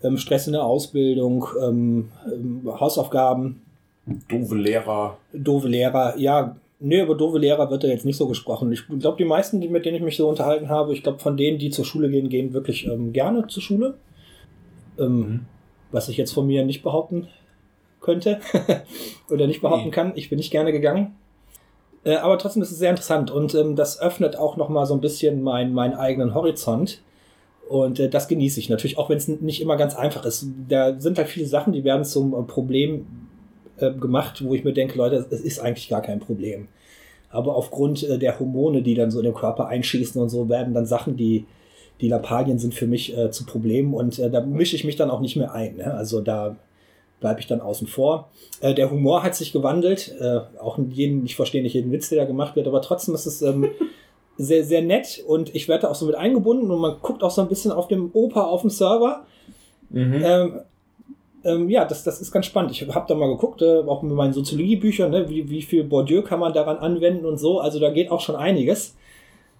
[0.02, 3.62] ähm, Stress in der Ausbildung, ähm, ähm, Hausaufgaben.
[4.06, 5.18] Doofe Lehrer.
[5.32, 6.56] Doofe Lehrer, ja.
[6.78, 8.70] Nee, über doofe Lehrer wird da jetzt nicht so gesprochen.
[8.70, 11.36] Ich glaube, die meisten, die, mit denen ich mich so unterhalten habe, ich glaube, von
[11.36, 13.94] denen, die zur Schule gehen, gehen wirklich ähm, gerne zur Schule.
[14.98, 15.40] Ähm, mhm.
[15.90, 17.28] Was ich jetzt von mir nicht behaupten
[18.00, 18.40] könnte
[19.30, 20.12] oder nicht behaupten kann.
[20.16, 21.16] Ich bin nicht gerne gegangen.
[22.04, 24.94] Äh, aber trotzdem ist es sehr interessant und ähm, das öffnet auch noch mal so
[24.94, 27.02] ein bisschen mein, meinen eigenen Horizont.
[27.68, 30.46] Und äh, das genieße ich natürlich, auch wenn es nicht immer ganz einfach ist.
[30.68, 33.06] Da sind halt viele Sachen, die werden zum äh, Problem
[33.78, 36.68] äh, gemacht, wo ich mir denke, Leute, es ist eigentlich gar kein Problem.
[37.30, 40.74] Aber aufgrund äh, der Hormone, die dann so in den Körper einschießen und so, werden
[40.74, 41.44] dann Sachen, die,
[42.00, 45.10] die Lappalien sind für mich äh, zu Problemen und äh, da mische ich mich dann
[45.10, 45.76] auch nicht mehr ein.
[45.76, 45.94] Ne?
[45.94, 46.56] Also da
[47.20, 48.30] bleibe ich dann außen vor.
[48.60, 52.18] Äh, der Humor hat sich gewandelt, äh, auch jeden, ich verstehe nicht jeden Witz, der
[52.18, 53.70] da gemacht wird, aber trotzdem ist es ähm,
[54.38, 57.30] sehr, sehr nett und ich werde da auch so mit eingebunden und man guckt auch
[57.30, 59.24] so ein bisschen auf dem Oper auf dem Server.
[59.88, 60.22] Mhm.
[60.22, 60.60] Ähm,
[61.46, 62.72] ähm, ja, das, das ist ganz spannend.
[62.72, 66.22] Ich habe da mal geguckt, äh, auch mit meinen Soziologiebüchern, ne, wie, wie viel Bourdieu
[66.22, 67.60] kann man daran anwenden und so.
[67.60, 68.96] Also da geht auch schon einiges.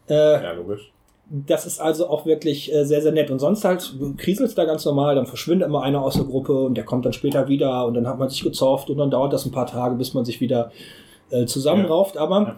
[0.09, 0.93] Äh, ja, logisch.
[1.29, 3.31] Das ist also auch wirklich äh, sehr, sehr nett.
[3.31, 6.53] Und sonst halt kriselt es da ganz normal, dann verschwindet immer einer aus der Gruppe
[6.53, 9.33] und der kommt dann später wieder und dann hat man sich gezofft und dann dauert
[9.33, 10.71] das ein paar Tage, bis man sich wieder
[11.31, 12.17] äh, zusammenrauft.
[12.17, 12.21] Ja.
[12.23, 12.57] Aber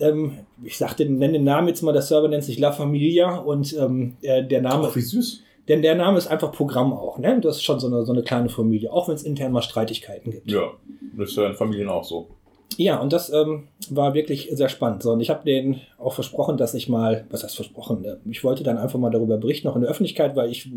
[0.00, 0.08] ja.
[0.08, 3.76] Ähm, ich sagte, nenne den Namen jetzt mal, der Server nennt sich La Familia und
[3.76, 4.88] ähm, der, der Name.
[4.88, 5.42] Ach, wie süß.
[5.68, 7.40] Denn der Name ist einfach Programm auch, ne?
[7.40, 10.30] Das ist schon so eine, so eine kleine Familie, auch wenn es intern mal Streitigkeiten
[10.30, 10.50] gibt.
[10.50, 10.72] Ja,
[11.16, 12.28] das ist ja in Familien auch so.
[12.76, 15.02] Ja, und das ähm, war wirklich sehr spannend.
[15.02, 18.44] So, und ich habe denen auch versprochen, dass ich mal, was heißt versprochen, äh, ich
[18.44, 20.70] wollte dann einfach mal darüber berichten, noch in der Öffentlichkeit, weil ich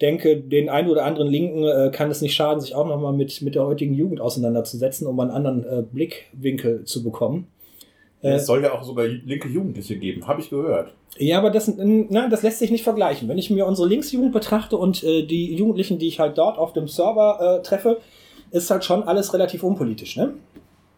[0.00, 3.42] denke, den einen oder anderen Linken äh, kann es nicht schaden, sich auch nochmal mit,
[3.42, 7.48] mit der heutigen Jugend auseinanderzusetzen, um einen anderen äh, Blickwinkel zu bekommen.
[8.22, 10.94] Äh, es soll ja auch sogar linke Jugendliche geben, habe ich gehört.
[11.16, 13.28] Ja, aber das, na, das lässt sich nicht vergleichen.
[13.28, 16.72] Wenn ich mir unsere Linksjugend betrachte und äh, die Jugendlichen, die ich halt dort auf
[16.72, 18.00] dem Server äh, treffe,
[18.50, 20.34] ist halt schon alles relativ unpolitisch, ne?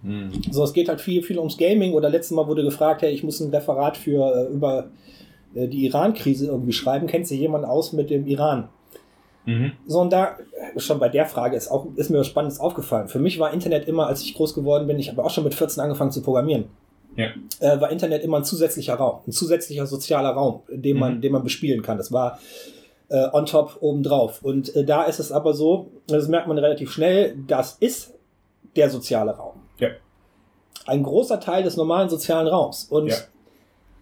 [0.03, 0.31] Mhm.
[0.51, 1.93] So, es geht halt viel, viel ums Gaming.
[1.93, 4.89] Oder letztes Mal wurde gefragt, hey, ich muss ein Referat für äh, über
[5.55, 7.07] äh, die Iran-Krise irgendwie schreiben.
[7.07, 8.69] Kennt sich jemand aus mit dem Iran?
[9.47, 9.73] Mhm.
[9.87, 10.37] So, und da,
[10.77, 13.09] schon bei der Frage ist, auch, ist mir was Spannendes aufgefallen.
[13.09, 15.55] Für mich war Internet immer, als ich groß geworden bin, ich habe auch schon mit
[15.55, 16.67] 14 angefangen zu programmieren.
[17.21, 17.75] Ja.
[17.75, 21.21] Äh, war Internet immer ein zusätzlicher Raum, ein zusätzlicher sozialer Raum, den man, mhm.
[21.21, 21.99] den man bespielen kann.
[21.99, 22.39] Das war
[23.09, 24.43] äh, on top obendrauf.
[24.43, 28.15] Und äh, da ist es aber so, das merkt man relativ schnell, das ist
[28.77, 29.61] der soziale Raum
[30.91, 32.85] ein großer Teil des normalen sozialen Raums.
[32.85, 33.17] Und ja.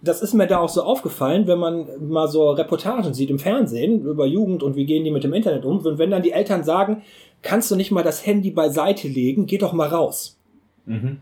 [0.03, 4.05] das ist mir da auch so aufgefallen, wenn man mal so Reportagen sieht im Fernsehen
[4.05, 5.79] über Jugend und wie gehen die mit dem Internet um.
[5.79, 7.03] Und wenn dann die Eltern sagen,
[7.43, 10.39] kannst du nicht mal das Handy beiseite legen, geh doch mal raus.
[10.87, 11.19] Mhm.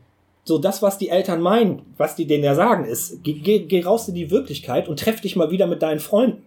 [0.46, 3.82] So, das, was die Eltern meinen, was die denen ja sagen, ist, geh, geh, geh
[3.82, 6.44] raus in die Wirklichkeit und treff dich mal wieder mit deinen Freunden.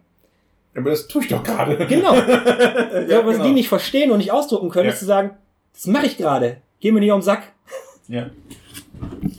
[0.73, 1.75] Aber das tue ich doch gerade.
[1.85, 2.15] Genau.
[2.15, 3.43] ja, was genau.
[3.43, 4.93] die nicht verstehen und nicht ausdrucken können, ja.
[4.93, 5.31] ist zu sagen,
[5.73, 6.61] das mache ich gerade.
[6.79, 7.51] Geh mir nicht um den Sack.
[8.07, 8.29] Ja.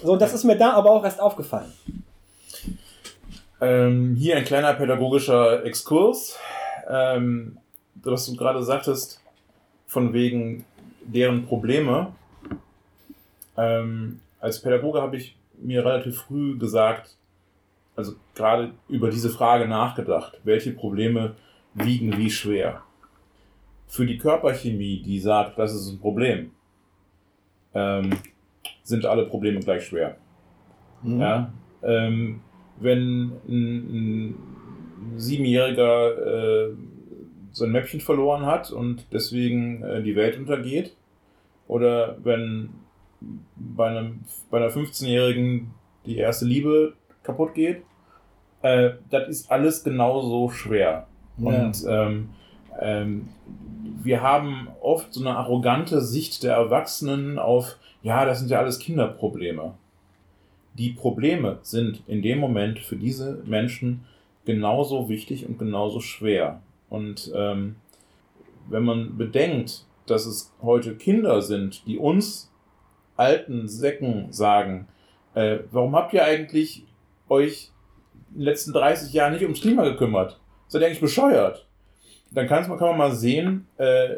[0.02, 1.72] So, das ist mir da aber auch erst aufgefallen.
[3.62, 6.38] Ähm, hier ein kleiner pädagogischer Exkurs.
[6.86, 7.56] Ähm,
[7.94, 9.22] was du gerade sagtest,
[9.86, 10.66] von wegen
[11.00, 12.12] deren Probleme.
[13.56, 17.16] Ähm, als Pädagoge habe ich mir relativ früh gesagt,
[17.96, 21.34] also gerade über diese Frage nachgedacht, welche Probleme
[21.74, 22.82] wiegen wie schwer.
[23.86, 26.52] Für die Körperchemie, die sagt, das ist ein Problem,
[27.74, 28.10] ähm,
[28.82, 30.16] sind alle Probleme gleich schwer.
[31.02, 31.20] Mhm.
[31.20, 31.52] Ja?
[31.82, 32.40] Ähm,
[32.78, 34.34] wenn ein, ein
[35.16, 36.72] Siebenjähriger äh,
[37.52, 40.96] sein Mäppchen verloren hat und deswegen äh, die Welt untergeht,
[41.68, 42.70] oder wenn
[43.56, 45.72] bei, einem, bei einer 15-Jährigen
[46.06, 47.82] die erste Liebe kaputt geht,
[48.62, 51.06] äh, das ist alles genauso schwer.
[51.38, 51.46] Ja.
[51.46, 52.30] Und ähm,
[52.80, 53.28] ähm,
[54.02, 58.78] wir haben oft so eine arrogante Sicht der Erwachsenen auf ja, das sind ja alles
[58.78, 59.74] Kinderprobleme.
[60.74, 64.04] Die Probleme sind in dem Moment für diese Menschen
[64.44, 66.62] genauso wichtig und genauso schwer.
[66.88, 67.76] Und ähm,
[68.68, 72.49] wenn man bedenkt, dass es heute Kinder sind, die uns
[73.20, 74.88] alten Säcken sagen,
[75.34, 76.84] äh, warum habt ihr eigentlich
[77.28, 77.70] euch
[78.30, 80.40] in den letzten 30 Jahren nicht ums Klima gekümmert?
[80.68, 81.66] Seid ihr eigentlich bescheuert?
[82.32, 84.16] Dann kann man mal sehen, äh,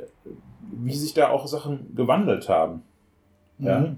[0.70, 2.82] wie sich da auch Sachen gewandelt haben.
[3.58, 3.80] Ja.
[3.80, 3.96] Mhm.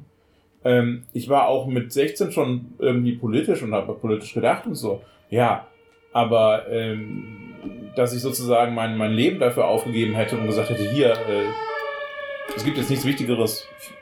[0.64, 5.02] Ähm, ich war auch mit 16 schon irgendwie politisch und habe politisch gedacht und so.
[5.30, 5.66] Ja,
[6.12, 7.54] Aber ähm,
[7.96, 11.44] dass ich sozusagen mein, mein Leben dafür aufgegeben hätte und gesagt hätte, hier, äh,
[12.56, 13.92] es gibt jetzt nichts Wichtigeres, es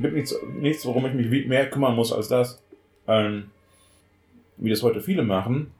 [0.00, 2.62] gibt nichts, nichts, worum ich mich mehr kümmern muss als das,
[3.06, 3.50] ähm,
[4.56, 5.70] wie das heute viele machen,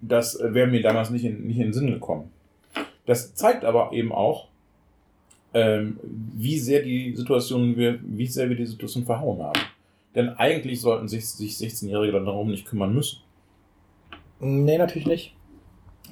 [0.00, 2.30] das wäre mir damals nicht in, nicht in den Sinn gekommen.
[3.06, 4.48] Das zeigt aber eben auch,
[5.54, 9.60] ähm, wie sehr die Situation wir, wie sehr wir die Situation verhauen haben.
[10.14, 13.20] Denn eigentlich sollten sich, sich 16-Jährige dann darum nicht kümmern müssen.
[14.40, 15.34] Nee, natürlich nicht.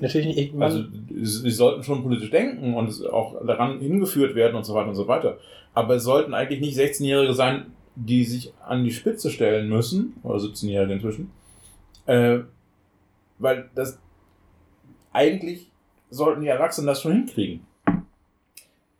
[0.00, 0.54] Natürlich nicht.
[0.54, 0.84] Man also
[1.22, 5.08] sie sollten schon politisch denken und auch daran hingeführt werden und so weiter und so
[5.08, 5.38] weiter.
[5.74, 10.38] Aber es sollten eigentlich nicht 16-Jährige sein, die sich an die Spitze stellen müssen, oder
[10.38, 11.30] 17-Jährige inzwischen,
[12.06, 12.40] äh,
[13.38, 13.98] weil das
[15.12, 15.70] eigentlich
[16.10, 17.66] sollten die Erwachsenen das schon hinkriegen.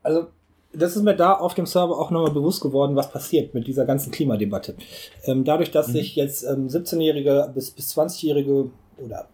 [0.03, 0.29] Also
[0.73, 3.85] das ist mir da auf dem Server auch nochmal bewusst geworden, was passiert mit dieser
[3.87, 4.77] ganzen Klimadebatte.
[5.25, 5.93] Ähm, dadurch, dass mhm.
[5.93, 9.29] sich jetzt ähm, 17-Jährige bis, bis 20-Jährige oder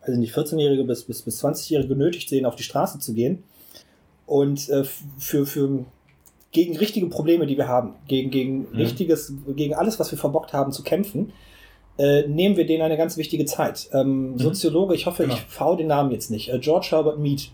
[0.00, 3.42] also nicht 14-Jährige bis, bis, bis 20-Jährige genötigt sehen, auf die Straße zu gehen
[4.26, 4.84] und äh,
[5.18, 5.84] für, für
[6.52, 8.76] gegen richtige Probleme, die wir haben, gegen, gegen mhm.
[8.76, 11.32] richtiges, gegen alles, was wir verbockt haben, zu kämpfen,
[11.98, 13.88] äh, nehmen wir denen eine ganz wichtige Zeit.
[13.92, 14.38] Ähm, mhm.
[14.38, 15.34] Soziologe, ich hoffe, genau.
[15.34, 17.50] ich fahre den Namen jetzt nicht, äh, George Herbert Mead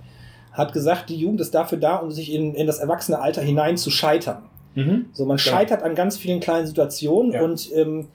[0.53, 3.77] hat gesagt, die Jugend ist dafür da, um sich in, in das erwachsene Alter hinein
[3.77, 4.45] zu scheitern.
[4.75, 5.07] Mhm.
[5.13, 5.43] So, man ja.
[5.43, 7.43] scheitert an ganz vielen kleinen Situationen ja.
[7.43, 8.09] und ähm,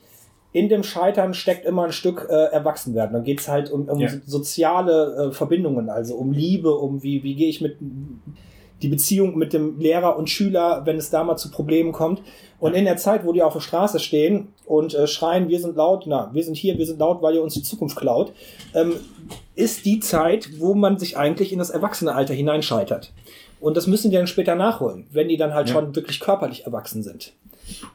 [0.51, 3.13] in dem Scheitern steckt immer ein Stück äh, Erwachsenwerden.
[3.13, 4.09] Dann geht es halt um, um ja.
[4.25, 7.77] soziale äh, Verbindungen, also um Liebe, um wie, wie gehe ich mit
[8.81, 12.21] die Beziehung mit dem Lehrer und Schüler, wenn es da mal zu Problemen kommt.
[12.59, 15.75] Und in der Zeit, wo die auf der Straße stehen und äh, schreien, wir sind
[15.75, 18.31] laut, na, wir sind hier, wir sind laut, weil ihr uns die Zukunft klaut,
[18.73, 18.93] ähm,
[19.55, 23.11] ist die Zeit, wo man sich eigentlich in das Erwachsenealter hineinscheitert.
[23.59, 25.75] Und das müssen die dann später nachholen, wenn die dann halt ja.
[25.75, 27.33] schon wirklich körperlich erwachsen sind.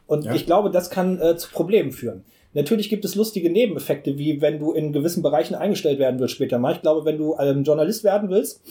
[0.07, 0.35] Und ja.
[0.35, 2.25] ich glaube, das kann äh, zu Problemen führen.
[2.55, 6.59] Natürlich gibt es lustige Nebeneffekte, wie wenn du in gewissen Bereichen eingestellt werden willst später
[6.59, 6.75] mal.
[6.75, 8.63] Ich glaube, wenn du ähm, Journalist werden willst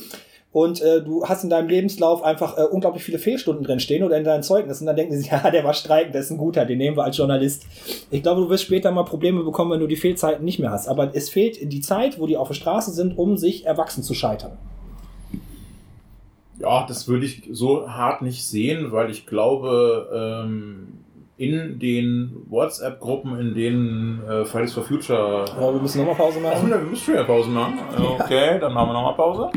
[0.53, 4.17] und äh, du hast in deinem Lebenslauf einfach äh, unglaublich viele Fehlstunden drin stehen oder
[4.17, 6.77] in deinen Zeugnissen, dann denken sie ja, der war streikend, der ist ein guter, den
[6.77, 7.65] nehmen wir als Journalist.
[8.09, 10.87] Ich glaube, du wirst später mal Probleme bekommen, wenn du die Fehlzeiten nicht mehr hast.
[10.87, 14.13] Aber es fehlt die Zeit, wo die auf der Straße sind, um sich erwachsen zu
[14.13, 14.57] scheitern.
[16.59, 21.02] Ja, das würde ich so hart nicht sehen, weil ich glaube, ähm,
[21.43, 25.45] in den WhatsApp-Gruppen, in denen äh, Fridays for Future.
[25.45, 26.57] Ja, wir müssen nochmal Pause machen.
[26.57, 27.79] Ach, wir müssen schon wieder Pause machen.
[28.23, 29.51] Okay, dann machen wir nochmal Pause.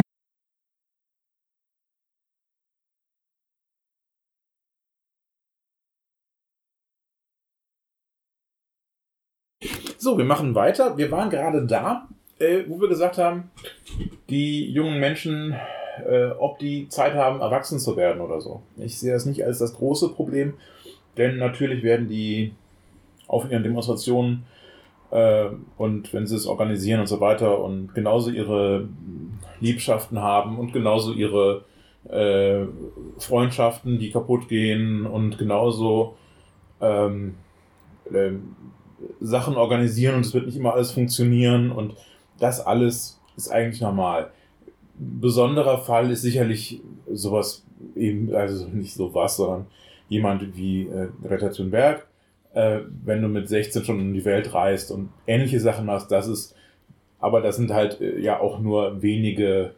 [9.99, 10.97] So, wir machen weiter.
[10.97, 13.51] Wir waren gerade da, äh, wo wir gesagt haben,
[14.29, 15.55] die jungen Menschen,
[16.05, 18.63] äh, ob die Zeit haben, erwachsen zu werden oder so.
[18.77, 20.55] Ich sehe das nicht als das große Problem,
[21.17, 22.53] denn natürlich werden die
[23.27, 24.45] auf ihren Demonstrationen
[25.11, 28.89] äh, und wenn sie es organisieren und so weiter und genauso ihre
[29.61, 31.65] Liebschaften haben und genauso ihre
[32.09, 32.67] äh,
[33.19, 36.17] Freundschaften, die kaputt gehen und genauso
[36.81, 37.35] ähm,
[38.13, 38.33] äh,
[39.21, 41.95] Sachen organisieren und es wird nicht immer alles funktionieren und
[42.39, 44.31] das alles ist eigentlich normal.
[44.99, 46.81] Besonderer Fall ist sicherlich
[47.13, 49.67] sowas eben, also nicht sowas, sondern
[50.09, 52.07] jemand wie äh, Greta Thunberg,
[52.55, 56.27] äh, wenn du mit 16 schon um die Welt reist und ähnliche Sachen machst, das
[56.29, 56.55] ist,
[57.21, 59.75] aber das sind halt äh, ja auch nur wenige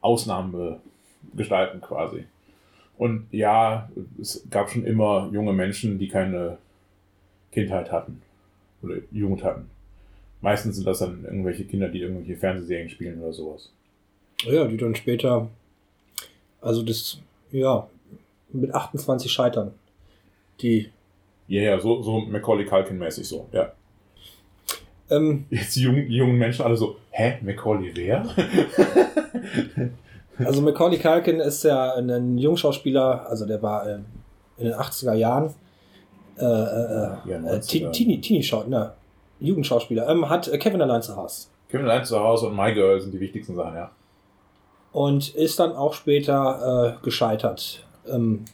[0.00, 2.24] Ausnahmegestalten quasi.
[2.96, 3.88] Und ja,
[4.20, 6.58] es gab schon immer junge Menschen, die keine
[7.50, 8.22] Kindheit hatten
[8.82, 9.70] oder Jugend hatten.
[10.40, 13.70] Meistens sind das dann irgendwelche Kinder, die irgendwelche Fernsehserien spielen oder sowas.
[14.42, 15.48] Ja, die dann später,
[16.60, 17.18] also das,
[17.50, 17.88] ja,
[18.54, 19.72] mit 28 scheitern.
[20.60, 20.90] Die.
[21.46, 23.72] Ja, ja, so, so Macaulay Culkin-mäßig so, ja.
[25.10, 28.24] Ähm, Jetzt die jungen, die jungen Menschen alle so, hä, Macaulay wer?
[30.38, 33.98] also Macaulay Culkin ist ja ein Jungschauspieler, also der war äh,
[34.56, 35.54] in den 80er Jahren
[36.38, 38.92] äh, äh, ja, äh, Teenie, Teenie ne,
[39.40, 41.48] Jugendschauspieler, ähm, hat äh, Kevin allein zu Hause.
[41.68, 43.90] Kevin allein zu Hause und My Girl sind die wichtigsten Sachen, ja.
[44.92, 47.84] Und ist dann auch später äh, gescheitert.
[48.08, 48.44] Ähm,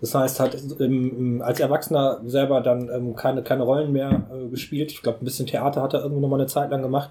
[0.00, 4.92] das heißt, hat ähm, als Erwachsener selber dann ähm, keine, keine Rollen mehr äh, gespielt.
[4.92, 7.10] Ich glaube, ein bisschen Theater hat er irgendwie noch mal eine Zeit lang gemacht.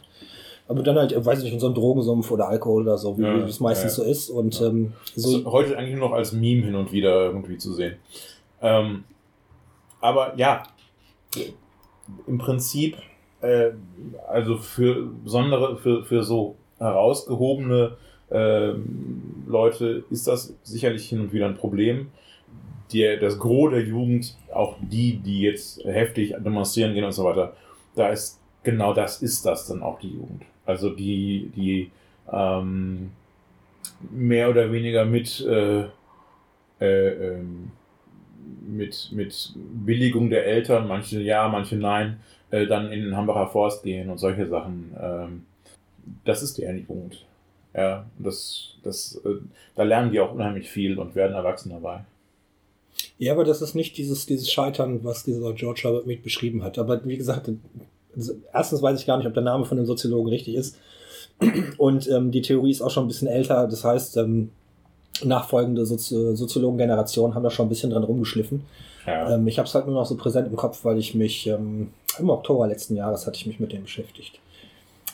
[0.68, 3.24] Aber dann halt, weiß ich nicht, in so einem Drogensumpf oder Alkohol oder so, wie
[3.24, 4.04] ja, es meistens ja.
[4.04, 4.30] so ist.
[4.30, 7.96] Und ähm, so heute eigentlich nur noch als Meme hin und wieder irgendwie zu sehen.
[8.62, 9.04] Ähm,
[10.02, 10.64] aber ja,
[12.28, 12.98] im Prinzip,
[13.42, 13.72] äh,
[14.28, 17.98] also für besondere, für, für so herausgehobene
[18.36, 18.74] äh,
[19.48, 22.08] Leute ist das sicherlich hin und wieder ein Problem.
[22.92, 27.56] Die, das Gros der Jugend, auch die, die jetzt heftig demonstrieren gehen und so weiter,
[27.96, 30.44] da ist genau das ist das dann auch die Jugend.
[30.66, 31.92] Also die, die
[32.32, 33.12] ähm,
[34.12, 35.86] mehr oder weniger mit, äh,
[36.82, 37.72] äh, ähm,
[38.68, 42.20] mit, mit Billigung der Eltern, manche ja, manche nein,
[42.52, 44.96] äh, dann in den Hambacher Forst gehen und solche Sachen.
[45.00, 45.46] Ähm,
[46.24, 47.26] das ist der Punkt.
[47.76, 49.36] Ja, das, das, äh,
[49.76, 52.06] da lernen die auch unheimlich viel und werden erwachsen dabei.
[53.18, 56.78] Ja, aber das ist nicht dieses, dieses Scheitern, was dieser George Herbert Mead beschrieben hat.
[56.78, 57.50] Aber wie gesagt,
[58.54, 60.78] erstens weiß ich gar nicht, ob der Name von dem Soziologen richtig ist.
[61.78, 63.68] Und ähm, die Theorie ist auch schon ein bisschen älter.
[63.68, 64.52] Das heißt, ähm,
[65.24, 68.64] nachfolgende Sozi Soziologen-Generationen haben da schon ein bisschen dran rumgeschliffen.
[69.06, 69.36] Ja.
[69.36, 71.90] Ähm, ich habe es halt nur noch so präsent im Kopf, weil ich mich ähm,
[72.18, 74.40] im Oktober letzten Jahres hatte ich mich mit dem beschäftigt.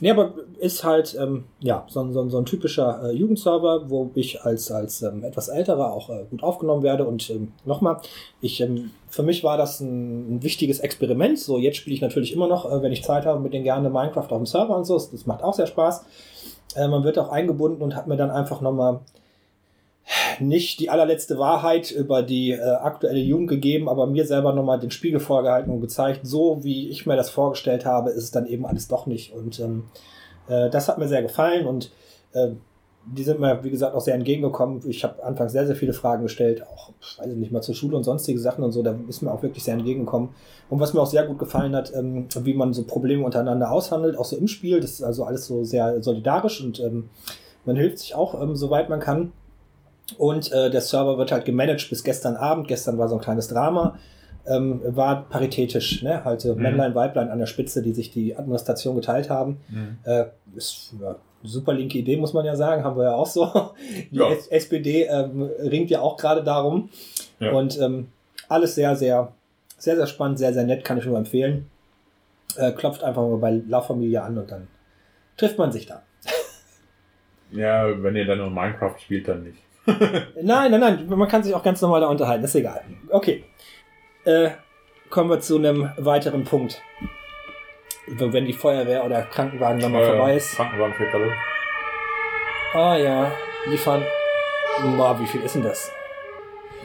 [0.01, 4.41] Nee, aber ist halt ähm, ja, so, so, so ein typischer äh, Jugendserver, wo ich
[4.41, 7.05] als, als ähm, etwas älterer auch äh, gut aufgenommen werde.
[7.05, 7.97] Und ähm, nochmal,
[8.41, 11.37] ähm, für mich war das ein, ein wichtiges Experiment.
[11.37, 13.91] So, jetzt spiele ich natürlich immer noch, äh, wenn ich Zeit habe, mit den gerne
[13.91, 14.95] Minecraft auf dem Server und so.
[14.95, 16.03] Das macht auch sehr Spaß.
[16.75, 19.01] Äh, man wird auch eingebunden und hat mir dann einfach nochmal
[20.39, 24.91] nicht die allerletzte Wahrheit über die äh, aktuelle Jugend gegeben, aber mir selber nochmal den
[24.91, 28.65] Spiegel vorgehalten und gezeigt, so wie ich mir das vorgestellt habe, ist es dann eben
[28.65, 29.33] alles doch nicht.
[29.33, 29.85] Und ähm,
[30.47, 31.91] äh, das hat mir sehr gefallen und
[32.33, 32.49] äh,
[33.05, 34.81] die sind mir, wie gesagt, auch sehr entgegengekommen.
[34.87, 37.97] Ich habe anfangs sehr, sehr viele Fragen gestellt, auch, weiß ich nicht mal zur Schule
[37.97, 40.29] und sonstige Sachen und so, da ist mir auch wirklich sehr entgegengekommen.
[40.69, 44.17] Und was mir auch sehr gut gefallen hat, ähm, wie man so Probleme untereinander aushandelt,
[44.17, 47.09] auch so im Spiel, das ist also alles so sehr solidarisch und ähm,
[47.65, 49.33] man hilft sich auch, ähm, soweit man kann.
[50.17, 52.67] Und äh, der Server wird halt gemanagt bis gestern Abend.
[52.67, 53.97] Gestern war so ein kleines Drama.
[54.47, 56.25] Ähm, war paritätisch, ne?
[56.25, 56.61] Halt mhm.
[56.61, 59.57] Männlein, Weiblein an der Spitze, die sich die Administration geteilt haben.
[59.69, 59.97] Mhm.
[60.03, 63.73] Äh, ist ja, super linke Idee, muss man ja sagen, haben wir ja auch so.
[64.11, 64.31] Die ja.
[64.49, 66.89] SPD ähm, ringt ja auch gerade darum.
[67.39, 67.51] Ja.
[67.51, 68.07] Und ähm,
[68.49, 69.31] alles sehr, sehr,
[69.77, 71.69] sehr, sehr spannend, sehr, sehr nett, kann ich nur empfehlen.
[72.57, 74.67] Äh, klopft einfach mal bei La Familie an und dann
[75.37, 76.01] trifft man sich da.
[77.51, 81.53] ja, wenn ihr dann nur Minecraft spielt, dann nicht nein, nein, nein, man kann sich
[81.53, 82.83] auch ganz normal da unterhalten, ist egal.
[83.09, 83.43] Okay.
[84.25, 84.51] Äh,
[85.09, 86.81] kommen wir zu einem weiteren Punkt.
[88.07, 90.55] Wenn die Feuerwehr oder Krankenwagen dann mal äh, vorbei ist.
[90.55, 91.31] Krankenwagen fährt gerade.
[92.73, 93.31] Ah ja,
[93.67, 94.03] liefern.
[94.97, 95.91] Boah, wie viel ist denn das?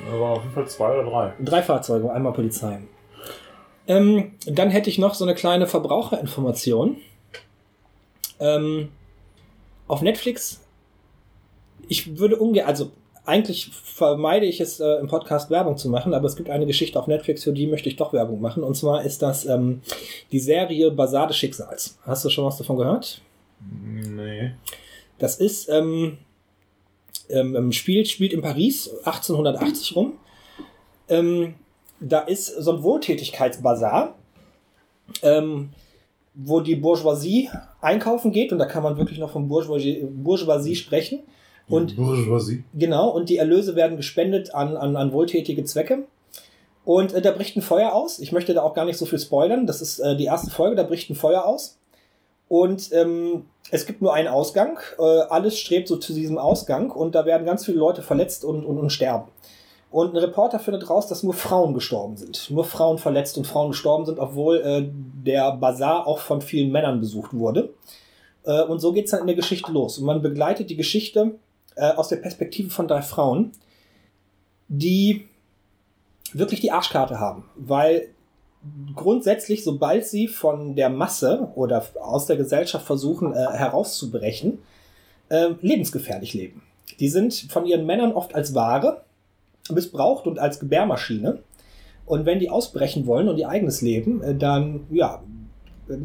[0.04, 1.32] Da waren auf jeden Fall zwei oder drei.
[1.40, 2.80] Drei Fahrzeuge, einmal Polizei.
[3.88, 6.96] Ähm, dann hätte ich noch so eine kleine Verbraucherinformation.
[8.40, 8.90] Ähm,
[9.88, 10.65] auf Netflix
[11.88, 12.90] ich würde ungern, also
[13.24, 16.98] eigentlich vermeide ich es, äh, im Podcast Werbung zu machen, aber es gibt eine Geschichte
[16.98, 18.62] auf Netflix, für die möchte ich doch Werbung machen.
[18.62, 19.82] Und zwar ist das ähm,
[20.30, 21.98] die Serie Basar des Schicksals.
[22.02, 23.20] Hast du schon was davon gehört?
[23.60, 24.52] Nee.
[25.18, 26.18] Das ist, ähm,
[27.28, 30.14] ähm, spielt, spielt in Paris 1880 rum.
[31.08, 31.54] Ähm,
[31.98, 34.14] da ist so ein Wohltätigkeitsbasar,
[35.22, 35.70] ähm,
[36.34, 37.48] wo die Bourgeoisie
[37.80, 41.20] einkaufen geht und da kann man wirklich noch von Bourgeoisie, Bourgeoisie sprechen.
[41.68, 42.64] Und, Bourgeoisie.
[42.74, 46.04] Genau, und die Erlöse werden gespendet an, an, an wohltätige Zwecke.
[46.84, 48.20] Und äh, da bricht ein Feuer aus.
[48.20, 49.66] Ich möchte da auch gar nicht so viel spoilern.
[49.66, 51.78] Das ist äh, die erste Folge, da bricht ein Feuer aus.
[52.48, 54.78] Und ähm, es gibt nur einen Ausgang.
[54.98, 58.64] Äh, alles strebt so zu diesem Ausgang und da werden ganz viele Leute verletzt und,
[58.64, 59.28] und, und sterben.
[59.90, 62.50] Und ein Reporter findet raus, dass nur Frauen gestorben sind.
[62.50, 64.88] Nur Frauen verletzt und Frauen gestorben sind, obwohl äh,
[65.24, 67.70] der Bazar auch von vielen Männern besucht wurde.
[68.44, 69.98] Äh, und so geht's dann in der Geschichte los.
[69.98, 71.36] Und man begleitet die Geschichte
[71.76, 73.52] äh, aus der Perspektive von drei Frauen,
[74.68, 75.28] die
[76.32, 78.08] wirklich die Arschkarte haben, weil
[78.94, 84.58] grundsätzlich, sobald sie von der Masse oder aus der Gesellschaft versuchen äh, herauszubrechen,
[85.28, 86.62] äh, lebensgefährlich leben.
[86.98, 89.02] Die sind von ihren Männern oft als Ware
[89.70, 91.40] missbraucht und als Gebärmaschine.
[92.04, 95.22] Und wenn die ausbrechen wollen und ihr eigenes Leben, äh, dann ja,
[95.88, 95.96] äh,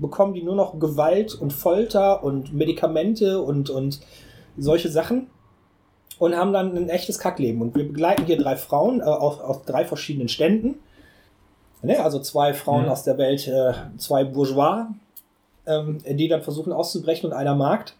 [0.00, 4.00] bekommen die nur noch Gewalt und Folter und Medikamente und, und
[4.56, 5.28] solche Sachen
[6.18, 7.60] und haben dann ein echtes Kackleben.
[7.60, 10.76] Und wir begleiten hier drei Frauen äh, aus, aus drei verschiedenen Ständen.
[11.82, 12.02] Ne?
[12.02, 12.90] Also zwei Frauen mhm.
[12.90, 14.86] aus der Welt, äh, zwei Bourgeois,
[15.66, 17.96] ähm, die dann versuchen auszubrechen und einer Markt.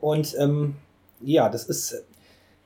[0.00, 0.76] Und ähm,
[1.20, 2.04] ja, das ist,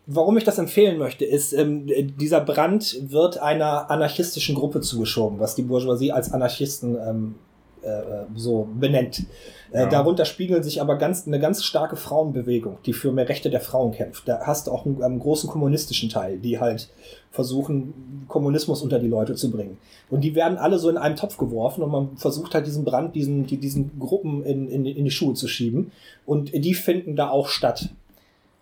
[0.06, 5.54] warum ich das empfehlen möchte, ist, ähm, dieser Brand wird einer anarchistischen Gruppe zugeschoben, was
[5.54, 7.34] die Bourgeoisie als Anarchisten ähm,
[7.82, 9.24] äh, so benennt.
[9.72, 9.86] Äh, ja.
[9.86, 13.92] darunter spiegeln sich aber ganz, eine ganz starke Frauenbewegung, die für mehr Rechte der Frauen
[13.92, 14.26] kämpft.
[14.26, 16.88] Da hast du auch einen, einen großen kommunistischen Teil, die halt
[17.30, 19.78] versuchen, Kommunismus unter die Leute zu bringen.
[20.10, 23.14] Und die werden alle so in einem Topf geworfen und man versucht halt diesen Brand,
[23.14, 25.92] diesen, die, diesen Gruppen in, in, in die Schuhe zu schieben.
[26.24, 27.90] Und die finden da auch statt.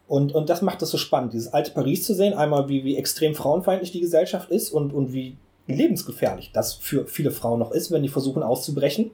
[0.09, 2.35] Und, und das macht es so spannend, dieses alte Paris zu sehen.
[2.35, 5.37] Einmal, wie, wie extrem frauenfeindlich die Gesellschaft ist und, und wie
[5.67, 9.11] lebensgefährlich das für viele Frauen noch ist, wenn die versuchen auszubrechen.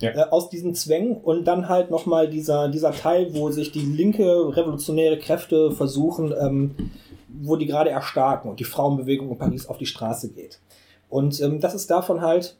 [0.00, 0.10] Ja.
[0.10, 4.56] Äh, aus diesen Zwängen und dann halt nochmal dieser, dieser Teil, wo sich die linke
[4.56, 6.74] revolutionäre Kräfte versuchen, ähm,
[7.28, 10.58] wo die gerade erstarken und die Frauenbewegung in Paris auf die Straße geht.
[11.08, 12.56] Und ähm, das ist davon halt,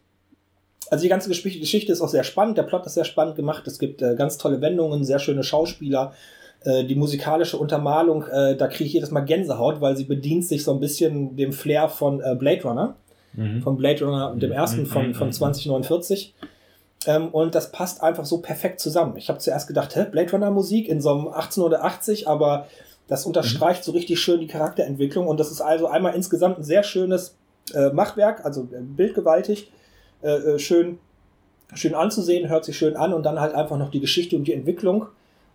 [0.91, 3.79] also die ganze Geschichte ist auch sehr spannend, der Plot ist sehr spannend gemacht, es
[3.79, 6.13] gibt äh, ganz tolle Wendungen, sehr schöne Schauspieler,
[6.65, 10.65] äh, die musikalische Untermalung, äh, da kriege ich jedes Mal Gänsehaut, weil sie bedient sich
[10.65, 12.97] so ein bisschen dem Flair von äh, Blade Runner,
[13.35, 13.63] mhm.
[13.63, 14.57] von Blade Runner, dem mhm.
[14.57, 15.15] ersten von, mhm.
[15.15, 16.35] von 2049.
[17.07, 19.17] Ähm, und das passt einfach so perfekt zusammen.
[19.17, 22.67] Ich habe zuerst gedacht, hä, Blade Runner Musik in so einem 1880, aber
[23.09, 23.85] das unterstreicht mhm.
[23.85, 27.37] so richtig schön die Charakterentwicklung und das ist also einmal insgesamt ein sehr schönes
[27.75, 29.71] äh, Machwerk, also äh, bildgewaltig,
[30.23, 30.99] äh, äh, schön,
[31.75, 34.53] schön anzusehen, hört sich schön an und dann halt einfach noch die Geschichte und die
[34.53, 35.07] Entwicklung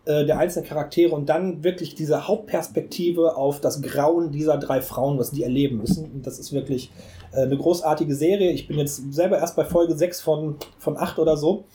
[0.07, 5.19] äh, der einzelnen Charaktere und dann wirklich diese Hauptperspektive auf das Grauen dieser drei Frauen,
[5.19, 6.11] was die erleben müssen.
[6.11, 6.91] Und das ist wirklich
[7.33, 8.51] äh, eine großartige Serie.
[8.51, 11.65] Ich bin jetzt selber erst bei Folge 6 von, von 8 oder so.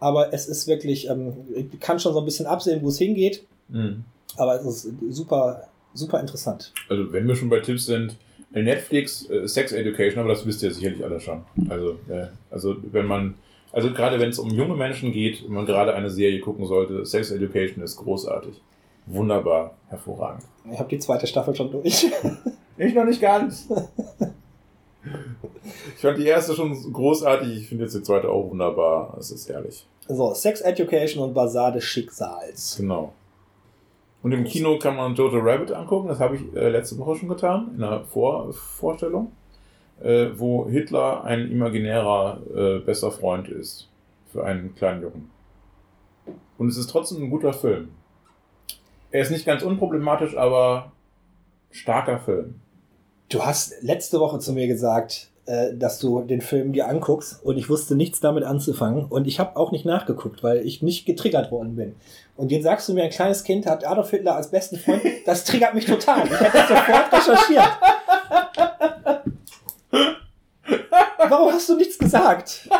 [0.00, 3.44] Aber es ist wirklich, ähm, ich kann schon so ein bisschen absehen, wo es hingeht.
[3.68, 4.04] Mhm.
[4.36, 6.72] Aber es ist super, super interessant.
[6.88, 8.16] Also, wenn wir schon bei Tipps sind,
[8.50, 11.42] Netflix äh, Sex Education, aber das wisst ihr sicherlich alle schon.
[11.68, 13.34] Also, äh, also wenn man,
[13.74, 17.04] also gerade wenn es um junge Menschen geht, wenn man gerade eine Serie gucken sollte,
[17.04, 18.62] Sex Education ist großartig.
[19.06, 20.44] Wunderbar, hervorragend.
[20.70, 22.06] Ich habe die zweite Staffel schon durch.
[22.78, 23.68] ich noch nicht ganz.
[25.96, 29.16] Ich fand die erste schon großartig, ich finde jetzt die zweite auch wunderbar.
[29.18, 29.84] Es ist herrlich.
[30.06, 32.76] So, Sex Education und Basar des Schicksals.
[32.76, 33.12] Genau.
[34.22, 37.28] Und im Kino kann man Jojo Rabbit angucken, das habe ich äh, letzte Woche schon
[37.28, 39.32] getan, in einer Vor Vorstellung,
[40.02, 43.88] äh, wo Hitler ein imaginärer äh, bester Freund ist
[44.32, 45.30] für einen kleinen Jungen.
[46.58, 47.90] Und es ist trotzdem ein guter Film.
[49.10, 50.92] Er ist nicht ganz unproblematisch, aber
[51.70, 52.60] starker Film.
[53.28, 57.58] Du hast letzte Woche zu mir gesagt, äh, dass du den Film dir anguckst und
[57.58, 61.50] ich wusste nichts damit anzufangen und ich habe auch nicht nachgeguckt, weil ich nicht getriggert
[61.50, 61.94] worden bin.
[62.36, 65.02] Und jetzt sagst du mir, ein kleines Kind hat Adolf Hitler als besten Freund.
[65.26, 66.26] Das triggert mich total.
[66.26, 67.68] Ich hätte das sofort recherchiert.
[71.18, 72.68] Warum hast du nichts gesagt?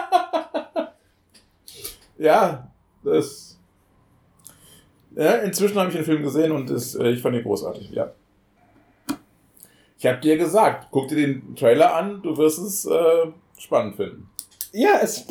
[2.16, 2.70] Ja,
[3.02, 3.58] das.
[5.16, 8.12] Ja, inzwischen habe ich den Film gesehen und das, äh, ich fand ihn großartig, ja.
[9.98, 13.26] Ich habe dir gesagt, guck dir den Trailer an, du wirst es äh,
[13.58, 14.28] spannend finden.
[14.72, 15.26] Ja, es,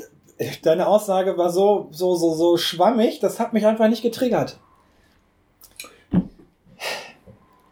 [0.61, 4.59] deine Aussage war so, so, so, so schwammig, das hat mich einfach nicht getriggert.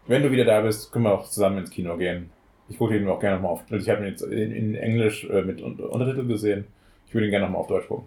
[0.08, 2.30] Wenn du wieder da bist, können wir auch zusammen ins Kino gehen.
[2.72, 3.64] Ich gucke den auch gerne nochmal auf.
[3.70, 6.66] Ich habe ihn jetzt in, in Englisch äh, mit Untertitel gesehen.
[7.06, 8.06] Ich würde ihn gerne nochmal auf Deutsch gucken.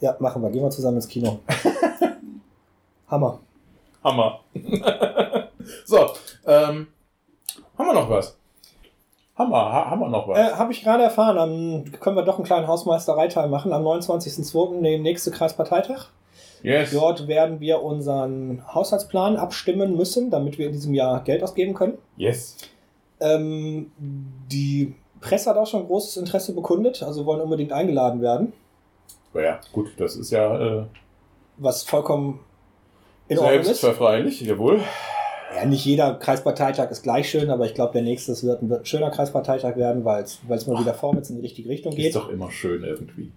[0.00, 0.50] Ja, machen wir.
[0.50, 1.40] Gehen wir zusammen ins Kino.
[3.08, 3.40] Hammer.
[4.04, 4.40] Hammer.
[5.86, 6.10] so,
[6.46, 6.88] ähm,
[7.78, 8.36] haben wir noch was?
[9.34, 10.38] Haben wir, haben wir noch was?
[10.38, 11.36] Äh, Habe ich gerade erfahren.
[11.36, 13.72] Dann können wir doch einen kleinen Hausmeistereiteil machen.
[13.72, 14.82] Am 29.02.
[14.82, 16.08] der nächste Kreisparteitag.
[16.62, 16.90] Yes.
[16.90, 21.96] Dort werden wir unseren Haushaltsplan abstimmen müssen, damit wir in diesem Jahr Geld ausgeben können.
[22.18, 22.56] Yes.
[23.20, 28.52] Ähm, die Presse hat auch schon großes Interesse bekundet, also wollen unbedingt eingeladen werden.
[29.34, 30.82] Ja, gut, das ist ja.
[30.82, 30.86] Äh,
[31.58, 32.40] Was vollkommen
[33.28, 34.40] in Ordnung ist.
[34.40, 34.80] Jawohl.
[35.54, 38.82] Ja, nicht jeder Kreisparteitag ist gleich schön, aber ich glaube, der nächste wird ein, wird
[38.82, 42.08] ein schöner Kreisparteitag werden, weil es mal wieder vorwärts in die richtige Richtung geht.
[42.08, 43.32] Ist doch immer schön irgendwie.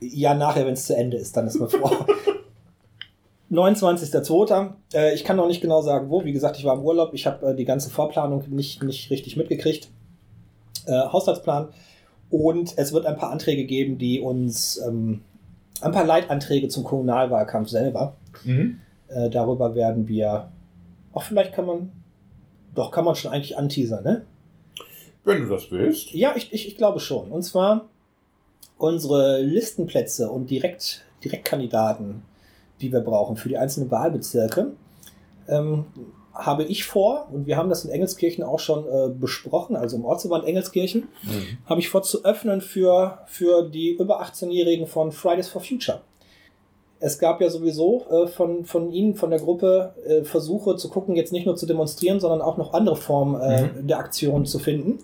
[0.00, 1.90] Ja, nachher, wenn es zu Ende ist, dann ist man froh.
[3.50, 4.72] 29.02.
[4.94, 6.24] Äh, ich kann noch nicht genau sagen, wo.
[6.24, 7.14] Wie gesagt, ich war im Urlaub.
[7.14, 9.88] Ich habe äh, die ganze Vorplanung nicht, nicht richtig mitgekriegt.
[10.86, 11.68] Äh, Haushaltsplan.
[12.30, 15.22] Und es wird ein paar Anträge geben, die uns, ähm,
[15.80, 18.16] ein paar Leitanträge zum Kommunalwahlkampf selber.
[18.44, 18.78] Mhm.
[19.08, 20.50] Äh, darüber werden wir
[21.12, 21.92] Ach, vielleicht kann man.
[22.74, 24.24] Doch, kann man schon eigentlich anteasern, ne?
[25.24, 26.12] Wenn du das willst.
[26.12, 27.30] Ja, ich, ich, ich glaube schon.
[27.30, 27.88] Und zwar
[28.78, 32.22] unsere Listenplätze und Direkt, Direktkandidaten,
[32.80, 34.72] die wir brauchen für die einzelnen Wahlbezirke,
[35.48, 35.84] ähm,
[36.32, 40.04] habe ich vor, und wir haben das in Engelskirchen auch schon äh, besprochen, also im
[40.04, 41.58] Ortsverband Engelskirchen, mhm.
[41.66, 46.00] habe ich vor zu öffnen für, für die über 18-Jährigen von Fridays for Future
[47.00, 51.16] es gab ja sowieso äh, von, von Ihnen, von der Gruppe, äh, Versuche zu gucken,
[51.16, 53.86] jetzt nicht nur zu demonstrieren, sondern auch noch andere Formen äh, mhm.
[53.86, 54.98] der Aktion zu finden.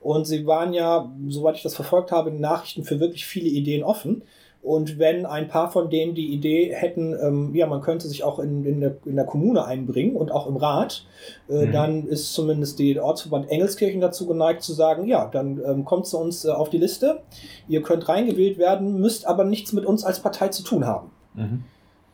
[0.00, 3.48] Und Sie waren ja, soweit ich das verfolgt habe, in den Nachrichten für wirklich viele
[3.48, 4.22] Ideen offen.
[4.60, 8.38] Und wenn ein paar von denen die Idee hätten, ähm, ja, man könnte sich auch
[8.38, 11.06] in, in, der, in der Kommune einbringen und auch im Rat,
[11.48, 11.72] äh, mhm.
[11.72, 16.18] dann ist zumindest die Ortsverband Engelskirchen dazu geneigt zu sagen, ja, dann ähm, kommt zu
[16.18, 17.20] uns äh, auf die Liste,
[17.68, 21.10] ihr könnt reingewählt werden, müsst aber nichts mit uns als Partei zu tun haben.
[21.34, 21.64] Mhm.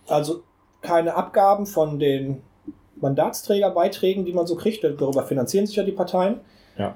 [0.07, 0.43] Also
[0.83, 2.43] keine Abgaben von den
[2.97, 6.41] Mandatsträgerbeiträgen, die man so kriegt, darüber finanzieren sich ja die Parteien.
[6.79, 6.95] Ja.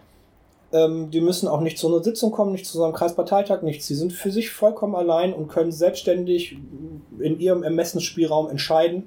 [0.72, 3.86] Ähm, die müssen auch nicht zu einer Sitzung kommen, nicht zu einem Kreisparteitag, nichts.
[3.86, 6.58] Sie sind für sich vollkommen allein und können selbstständig
[7.18, 9.04] in ihrem Ermessensspielraum entscheiden.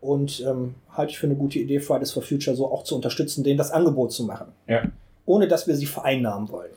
[0.00, 3.42] Und ähm, halte ich für eine gute Idee, Fridays for Future so auch zu unterstützen,
[3.42, 4.52] denen das Angebot zu machen.
[4.68, 4.82] Ja.
[5.24, 6.70] Ohne dass wir sie vereinnahmen wollen.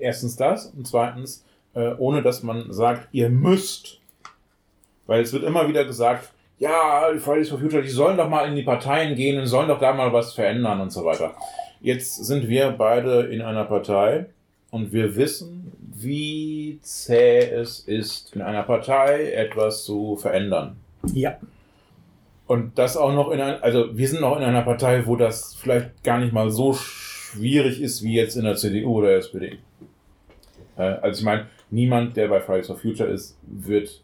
[0.00, 1.44] Erstens das und zweitens,
[1.74, 3.98] äh, ohne dass man sagt, ihr müsst.
[5.06, 8.56] Weil es wird immer wieder gesagt, ja, Fridays for Future, die sollen doch mal in
[8.56, 11.34] die Parteien gehen und sollen doch da mal was verändern und so weiter.
[11.80, 14.26] Jetzt sind wir beide in einer Partei
[14.70, 20.76] und wir wissen, wie zäh es ist, in einer Partei etwas zu verändern.
[21.12, 21.38] Ja.
[22.46, 25.54] Und das auch noch in einer, also wir sind noch in einer Partei, wo das
[25.54, 29.58] vielleicht gar nicht mal so schwierig ist wie jetzt in der CDU oder der SPD.
[30.76, 34.02] Äh, also ich meine, niemand, der bei Fridays for Future ist, wird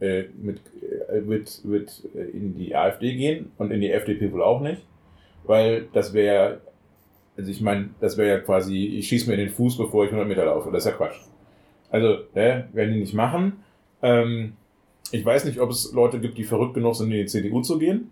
[0.00, 0.60] äh, mit,
[1.08, 4.82] äh, wird, wird äh, in die AfD gehen und in die FDP wohl auch nicht,
[5.44, 6.60] weil das wäre,
[7.36, 10.10] also ich meine, das wäre ja quasi, ich schieße mir in den Fuß, bevor ich
[10.10, 10.70] 100 Meter laufe.
[10.70, 11.16] Das ist ja Quatsch.
[11.90, 13.64] Also, ne, werden die nicht machen.
[14.02, 14.56] Ähm,
[15.10, 17.78] ich weiß nicht, ob es Leute gibt, die verrückt genug sind, in die CDU zu
[17.78, 18.10] gehen,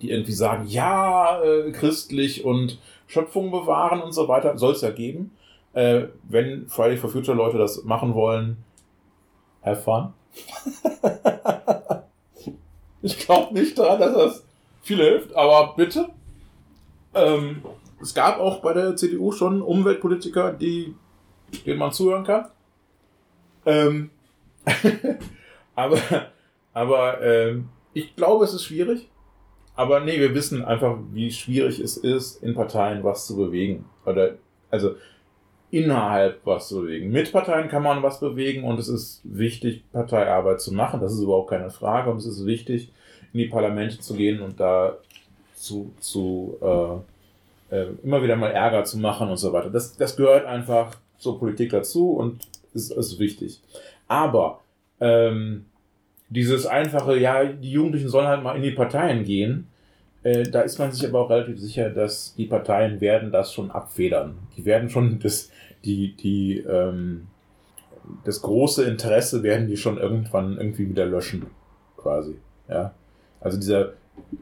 [0.00, 4.90] die irgendwie sagen, ja, äh, christlich und Schöpfung bewahren und so weiter, soll es ja
[4.90, 5.32] geben.
[5.72, 8.58] Äh, wenn Friday for Future Leute das machen wollen,
[9.62, 10.12] have fun.
[13.02, 14.44] ich glaube nicht daran, dass das
[14.82, 16.08] viel hilft, aber bitte.
[17.14, 17.62] Ähm,
[18.04, 20.94] es gab auch bei der CDU schon Umweltpolitiker, die,
[21.66, 22.46] denen man zuhören kann.
[23.66, 24.10] Ähm,
[25.74, 25.98] aber
[26.74, 29.08] aber ähm, ich glaube, es ist schwierig.
[29.76, 33.86] Aber nee, wir wissen einfach, wie schwierig es ist, in Parteien was zu bewegen.
[34.04, 34.34] Oder,
[34.70, 34.96] also
[35.70, 37.10] innerhalb was zu bewegen.
[37.10, 41.00] Mit Parteien kann man was bewegen und es ist wichtig, Parteiarbeit zu machen.
[41.00, 42.10] Das ist überhaupt keine Frage.
[42.10, 42.92] Und es ist wichtig,
[43.32, 44.98] in die Parlamente zu gehen und da
[45.54, 47.13] zu, zu äh,
[47.74, 49.70] äh, immer wieder mal Ärger zu machen und so weiter.
[49.70, 53.60] Das, das gehört einfach zur Politik dazu und ist, ist wichtig.
[54.06, 54.60] Aber
[55.00, 55.66] ähm,
[56.28, 59.66] dieses einfache, ja, die Jugendlichen sollen halt mal in die Parteien gehen,
[60.22, 63.70] äh, da ist man sich aber auch relativ sicher, dass die Parteien werden das schon
[63.70, 64.38] abfedern.
[64.56, 65.50] Die werden schon das,
[65.84, 67.26] die, die, ähm,
[68.24, 71.46] das große Interesse werden die schon irgendwann irgendwie wieder löschen,
[71.96, 72.36] quasi.
[72.68, 72.94] Ja.
[73.40, 73.94] Also dieser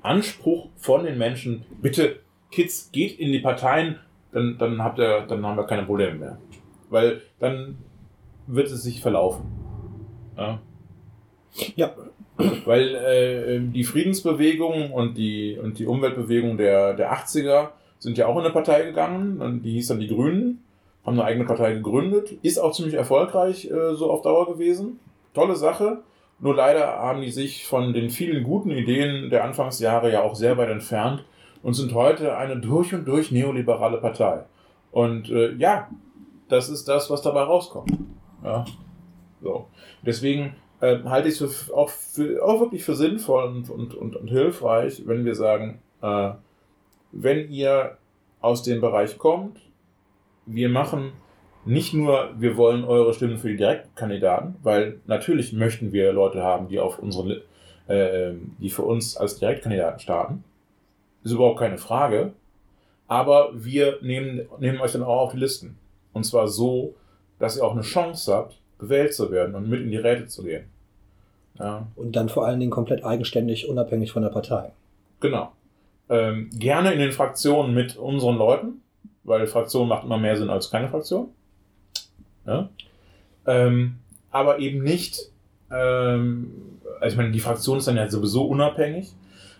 [0.02, 2.16] Anspruch von den Menschen, bitte,
[2.52, 3.98] Kids, geht in die Parteien,
[4.30, 6.38] dann, dann habt ihr, dann haben wir keine Probleme mehr.
[6.90, 7.78] Weil dann
[8.46, 9.44] wird es sich verlaufen.
[10.36, 10.60] Ja.
[11.76, 11.90] Ja,
[12.64, 18.36] weil äh, die Friedensbewegung und die, und die Umweltbewegung der, der 80er sind ja auch
[18.36, 20.64] in eine Partei gegangen, und die hieß dann die Grünen,
[21.04, 24.98] haben eine eigene Partei gegründet, ist auch ziemlich erfolgreich äh, so auf Dauer gewesen.
[25.34, 26.02] Tolle Sache.
[26.38, 30.56] Nur leider haben die sich von den vielen guten Ideen der Anfangsjahre ja auch sehr
[30.58, 31.24] weit entfernt
[31.62, 34.44] und sind heute eine durch und durch neoliberale Partei.
[34.90, 35.88] Und äh, ja,
[36.48, 37.92] das ist das, was dabei rauskommt.
[38.44, 38.64] Ja.
[39.42, 39.66] So.
[40.04, 45.02] Deswegen äh, halte ich es auch, auch wirklich für sinnvoll und, und, und, und hilfreich,
[45.06, 46.30] wenn wir sagen, äh,
[47.12, 47.96] wenn ihr
[48.40, 49.58] aus dem Bereich kommt,
[50.46, 51.12] wir machen
[51.64, 56.68] nicht nur, wir wollen eure Stimmen für die Direktkandidaten, weil natürlich möchten wir Leute haben,
[56.68, 57.42] die auf unsere,
[57.86, 60.44] äh, die für uns als Direktkandidaten starten.
[61.24, 62.32] Ist überhaupt keine Frage.
[63.08, 65.76] Aber wir nehmen, nehmen euch dann auch auf die Listen.
[66.12, 66.94] Und zwar so,
[67.38, 70.42] dass ihr auch eine Chance habt, gewählt zu werden und mit in die Räte zu
[70.42, 70.64] gehen.
[71.58, 71.86] Ja.
[71.96, 74.72] Und dann vor allen Dingen komplett eigenständig, unabhängig von der Partei.
[75.20, 75.52] Genau.
[76.08, 78.82] Ähm, gerne in den Fraktionen mit unseren Leuten,
[79.24, 81.28] weil Fraktion macht immer mehr Sinn als keine Fraktion.
[82.46, 82.68] Ja?
[83.46, 83.96] Ähm,
[84.30, 85.30] aber eben nicht,
[85.70, 89.12] ähm, also ich meine, die Fraktion ist dann ja sowieso unabhängig.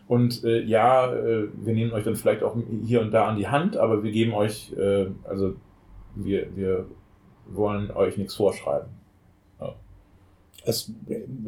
[0.09, 3.48] Und äh, ja, äh, wir nehmen euch dann vielleicht auch hier und da an die
[3.48, 5.55] Hand, aber wir geben euch, äh, also
[6.14, 6.86] wir, wir
[7.46, 8.88] wollen euch nichts vorschreiben
[10.64, 10.92] es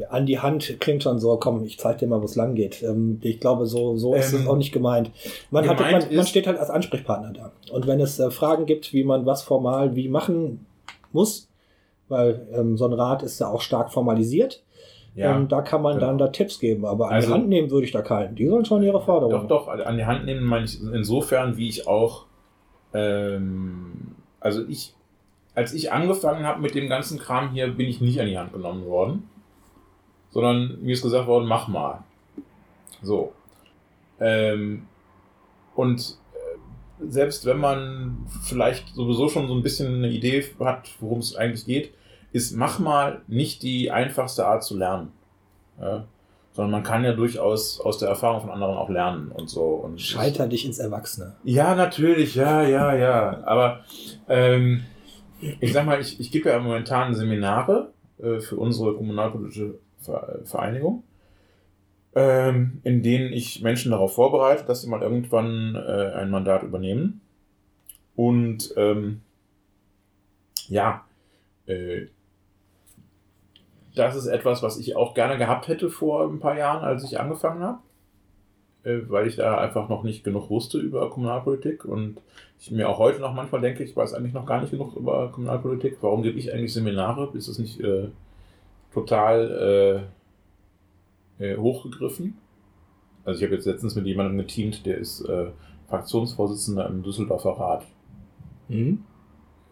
[0.09, 2.83] an die Hand klingt schon so, komm, ich zeig dir mal, wo es lang geht.
[2.83, 5.11] Ähm, ich glaube, so, so ist es ähm, auch nicht gemeint.
[5.51, 7.51] Man, gemeint hat, man, man steht halt als Ansprechpartner da.
[7.71, 10.65] Und wenn es äh, Fragen gibt, wie man was formal wie machen
[11.11, 11.49] muss,
[12.07, 14.63] weil ähm, so ein Rat ist ja auch stark formalisiert,
[15.15, 16.07] ja, ähm, da kann man genau.
[16.07, 16.85] dann da Tipps geben.
[16.85, 18.35] Aber an also, die Hand nehmen würde ich da keinen.
[18.35, 19.47] Die sollen schon ihre Forderungen.
[19.47, 22.25] Doch, doch, an die Hand nehmen meine ich insofern, wie ich auch,
[22.93, 24.95] ähm, also ich
[25.55, 28.53] als ich angefangen habe mit dem ganzen Kram hier, bin ich nicht an die Hand
[28.53, 29.29] genommen worden,
[30.29, 32.03] sondern mir ist gesagt worden, mach mal.
[33.01, 33.31] So.
[34.19, 34.87] Ähm,
[35.75, 41.19] und äh, selbst wenn man vielleicht sowieso schon so ein bisschen eine Idee hat, worum
[41.19, 41.93] es eigentlich geht,
[42.35, 45.13] ist mach mal nicht die einfachste Art zu lernen.
[45.79, 46.05] Ja?
[46.51, 49.63] sondern man kann ja durchaus aus der Erfahrung von anderen auch lernen und so.
[49.63, 51.35] Und Scheiter dich ins Erwachsene.
[51.43, 53.43] Ja, natürlich, ja, ja, ja.
[53.45, 53.81] Aber
[54.29, 54.85] ähm,
[55.59, 59.79] ich sag mal, ich, ich gebe ja momentan Seminare äh, für unsere kommunalpolitische
[60.45, 61.03] Vereinigung,
[62.15, 67.19] ähm, in denen ich Menschen darauf vorbereite, dass sie mal irgendwann äh, ein Mandat übernehmen.
[68.15, 69.21] Und ähm,
[70.69, 71.03] ja,
[71.65, 72.05] äh,
[73.95, 77.19] das ist etwas, was ich auch gerne gehabt hätte vor ein paar Jahren, als ich
[77.19, 77.79] angefangen habe,
[78.83, 82.21] äh, weil ich da einfach noch nicht genug wusste über Kommunalpolitik und
[82.59, 85.31] ich mir auch heute noch manchmal denke, ich weiß eigentlich noch gar nicht genug über
[85.31, 85.97] Kommunalpolitik.
[86.01, 87.29] Warum gebe ich eigentlich Seminare?
[87.33, 88.09] Ist es nicht äh,
[88.93, 90.07] total
[91.39, 92.37] äh, äh, hochgegriffen?
[93.23, 95.47] Also ich habe jetzt letztens mit jemandem geteamt, der ist äh,
[95.89, 97.85] Fraktionsvorsitzender im Düsseldorfer Rat.
[98.67, 99.03] Mhm.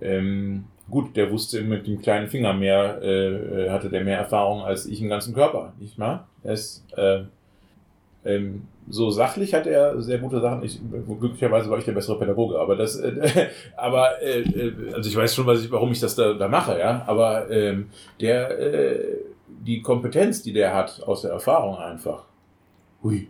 [0.02, 4.86] Ähm, gut, der wusste mit dem kleinen Finger mehr, äh, hatte der mehr Erfahrung als
[4.86, 5.98] ich im ganzen Körper, nicht?
[6.00, 7.24] Er ist, äh,
[8.26, 10.64] ähm, so sachlich hat er sehr gute Sachen.
[10.64, 10.80] Ich,
[11.20, 15.34] glücklicherweise war ich der bessere Pädagoge, aber das, äh, aber äh, äh, also ich weiß
[15.34, 17.04] schon, was ich, warum ich das da, da mache, ja.
[17.08, 19.18] Aber ähm, der, äh,
[19.48, 22.26] die Kompetenz, die der hat aus der Erfahrung einfach,
[23.02, 23.30] hui,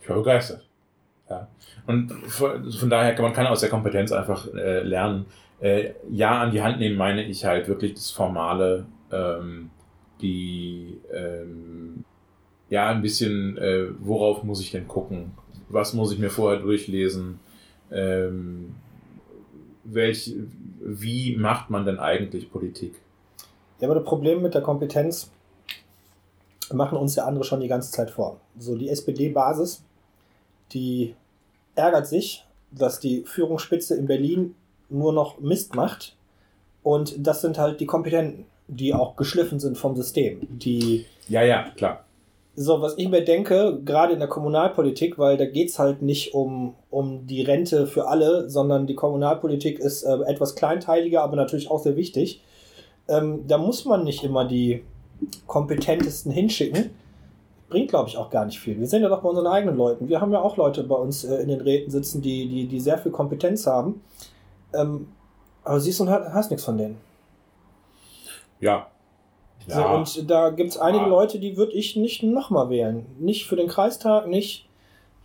[0.00, 0.66] ich war begeistert.
[1.28, 1.48] Ja.
[1.86, 5.26] Und von, von daher kann man kann aus der Kompetenz einfach äh, lernen.
[5.62, 9.70] Äh, ja, an die Hand nehmen meine ich halt wirklich das Formale, ähm,
[10.20, 12.04] die ähm,
[12.68, 15.32] ja ein bisschen, äh, worauf muss ich denn gucken?
[15.68, 17.38] Was muss ich mir vorher durchlesen?
[17.92, 18.74] Ähm,
[19.84, 20.34] welch,
[20.80, 23.00] wie macht man denn eigentlich Politik?
[23.78, 25.30] Ja, aber das Problem mit der Kompetenz
[26.72, 28.40] machen uns ja andere schon die ganze Zeit vor.
[28.58, 29.84] So die SPD-Basis,
[30.72, 31.14] die
[31.76, 34.56] ärgert sich, dass die Führungsspitze in Berlin
[34.92, 36.16] nur noch Mist macht.
[36.82, 40.40] Und das sind halt die Kompetenten, die auch geschliffen sind vom System.
[40.50, 42.04] Die ja, ja, klar.
[42.54, 46.34] So, was ich mir denke, gerade in der Kommunalpolitik, weil da geht es halt nicht
[46.34, 51.70] um, um die Rente für alle, sondern die Kommunalpolitik ist äh, etwas kleinteiliger, aber natürlich
[51.70, 52.42] auch sehr wichtig.
[53.08, 54.82] Ähm, da muss man nicht immer die
[55.46, 56.90] kompetentesten hinschicken,
[57.70, 58.78] bringt, glaube ich, auch gar nicht viel.
[58.78, 60.10] Wir sehen ja doch bei unseren eigenen Leuten.
[60.10, 62.80] Wir haben ja auch Leute bei uns äh, in den Räten sitzen, die, die, die
[62.80, 64.02] sehr viel Kompetenz haben.
[64.74, 65.08] Ähm,
[65.64, 66.98] aber siehst du, hast nichts von denen.
[68.60, 68.86] Ja.
[69.66, 69.94] ja.
[69.94, 71.10] Und da gibt es einige ja.
[71.10, 73.06] Leute, die würde ich nicht nochmal wählen.
[73.18, 74.68] Nicht für den Kreistag, nicht.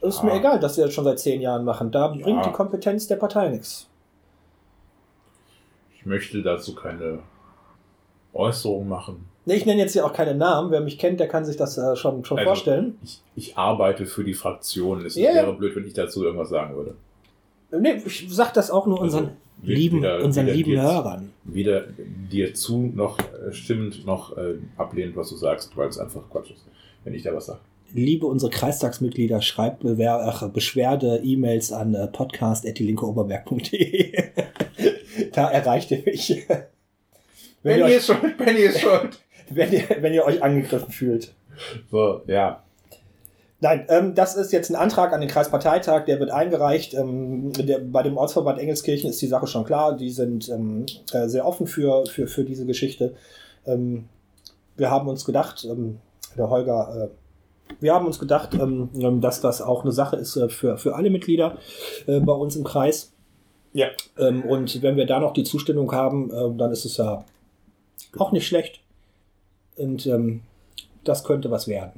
[0.01, 0.25] Ist ja.
[0.25, 1.91] mir egal, dass sie das schon seit zehn Jahren machen.
[1.91, 3.87] Da bringt die Kompetenz der Partei nichts.
[5.95, 7.19] Ich möchte dazu keine
[8.33, 9.27] Äußerung machen.
[9.45, 10.71] Nee, ich nenne jetzt hier auch keine Namen.
[10.71, 12.97] Wer mich kennt, der kann sich das äh, schon, schon also, vorstellen.
[13.01, 15.05] Ich, ich, arbeite für die Fraktion.
[15.05, 15.33] Es yeah.
[15.33, 16.95] wäre blöd, wenn ich dazu irgendwas sagen würde.
[17.71, 21.31] Nee, ich sag das auch nur unseren also, lieben, wieder, unseren lieben dir, Hörern.
[21.43, 21.83] Weder
[22.31, 26.51] dir zu noch äh, stimmend noch äh, ablehnend, was du sagst, weil es einfach Quatsch
[26.51, 26.65] ist,
[27.03, 27.59] wenn ich da was sage.
[27.93, 34.11] Liebe unsere Kreistagsmitglieder, schreibt Bewer ach, Beschwerde, E-Mails an äh, podcast.dielinkeoberberg.de.
[35.33, 36.45] da erreicht ihr mich.
[37.63, 41.33] Benny ist schuld, Benny ist schuld wenn ihr, wenn ihr euch angegriffen fühlt.
[41.89, 42.63] So, ja.
[43.59, 46.93] Nein, ähm, das ist jetzt ein Antrag an den Kreisparteitag, der wird eingereicht.
[46.93, 49.95] Ähm, der, bei dem Ortsverband Engelskirchen ist die Sache schon klar.
[49.97, 53.15] Die sind ähm, äh, sehr offen für, für, für diese Geschichte.
[53.65, 54.09] Ähm,
[54.75, 55.97] wir haben uns gedacht, ähm,
[56.37, 60.49] der Holger, äh, wir haben uns gedacht, ähm, dass das auch eine Sache ist äh,
[60.49, 61.57] für, für alle Mitglieder
[62.05, 63.13] äh, bei uns im Kreis.
[63.73, 63.89] Ja.
[64.15, 67.25] und wenn wir da noch die Zustimmung haben, äh, dann ist es ja
[68.17, 68.79] auch nicht schlecht.
[69.75, 70.09] Und
[71.03, 71.91] das könnte was werden.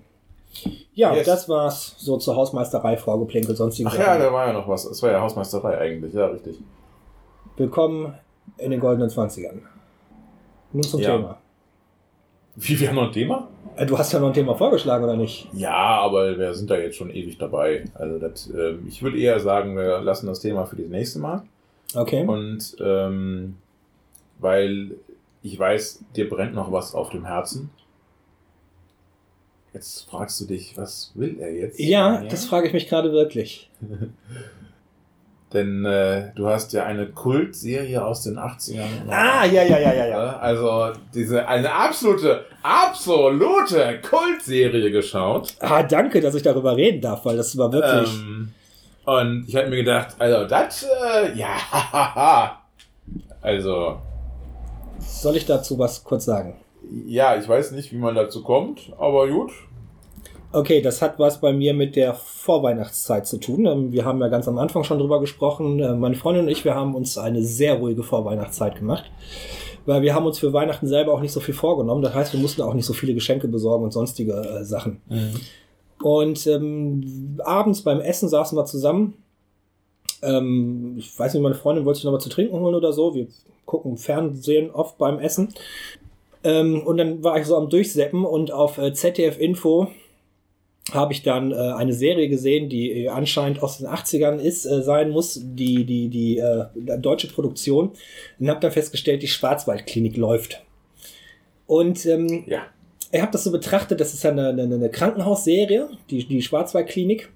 [0.93, 1.25] Ja, yes.
[1.25, 3.93] das war's so zur Hausmeisterei vorgeplänkelt, sonstiges.
[3.93, 4.85] Ach ja, da war ja noch was.
[4.85, 6.57] Es war ja Hausmeisterei eigentlich, ja, richtig.
[7.57, 8.13] Willkommen
[8.57, 9.59] in den goldenen 20ern.
[10.71, 11.15] Nun zum ja.
[11.15, 11.37] Thema.
[12.55, 13.47] Wie, wir haben noch ein Thema?
[13.75, 15.47] Äh, du hast ja noch ein Thema vorgeschlagen, oder nicht?
[15.53, 17.85] Ja, aber wir sind da jetzt schon ewig dabei.
[17.93, 21.43] Also das, äh, ich würde eher sagen, wir lassen das Thema für das nächste Mal.
[21.95, 22.25] Okay.
[22.25, 23.55] Und ähm,
[24.39, 24.91] weil
[25.41, 27.69] ich weiß, dir brennt noch was auf dem Herzen.
[29.73, 31.79] Jetzt fragst du dich, was will er jetzt?
[31.79, 33.69] Ja, das frage ich mich gerade wirklich.
[35.53, 39.09] Denn äh, du hast ja eine Kultserie aus den 80ern.
[39.09, 40.37] Ah, ja, ja, ja, ja, ja.
[40.37, 45.55] Also diese eine absolute, absolute Kultserie geschaut.
[45.59, 48.13] Ah, danke, dass ich darüber reden darf, weil das war wirklich.
[48.13, 48.53] Ähm,
[49.05, 52.59] und ich habe mir gedacht, also das, äh, ja,
[53.41, 53.99] also
[54.99, 56.57] soll ich dazu was kurz sagen?
[57.05, 59.51] Ja, ich weiß nicht, wie man dazu kommt, aber gut.
[60.51, 63.65] Okay, das hat was bei mir mit der Vorweihnachtszeit zu tun.
[63.67, 65.79] Ähm, wir haben ja ganz am Anfang schon drüber gesprochen.
[65.79, 69.05] Äh, meine Freundin und ich, wir haben uns eine sehr ruhige Vorweihnachtszeit gemacht.
[69.85, 72.01] weil wir haben uns für Weihnachten selber auch nicht so viel vorgenommen.
[72.01, 75.01] Das heißt, wir mussten auch nicht so viele Geschenke besorgen und sonstige äh, Sachen.
[75.07, 75.39] Mhm.
[76.01, 79.15] Und ähm, abends beim Essen saßen wir zusammen.
[80.21, 83.13] Ähm, ich weiß nicht, meine Freundin wollte sich noch was zu trinken holen oder so.
[83.13, 83.27] Wir
[83.65, 85.53] gucken Fernsehen oft beim Essen.
[86.43, 89.89] Ähm, und dann war ich so am Durchseppen und auf äh, ZDF Info
[90.93, 94.81] habe ich dann äh, eine Serie gesehen, die äh, anscheinend aus den 80ern ist, äh,
[94.81, 96.65] sein muss, die, die, die äh,
[96.97, 97.91] deutsche Produktion.
[98.39, 100.63] Und habe dann festgestellt, die Schwarzwaldklinik läuft.
[101.67, 102.63] Und ähm, ja.
[103.11, 107.29] ich habe das so betrachtet, das ist ja eine, eine, eine Krankenhausserie, die, die Schwarzwaldklinik.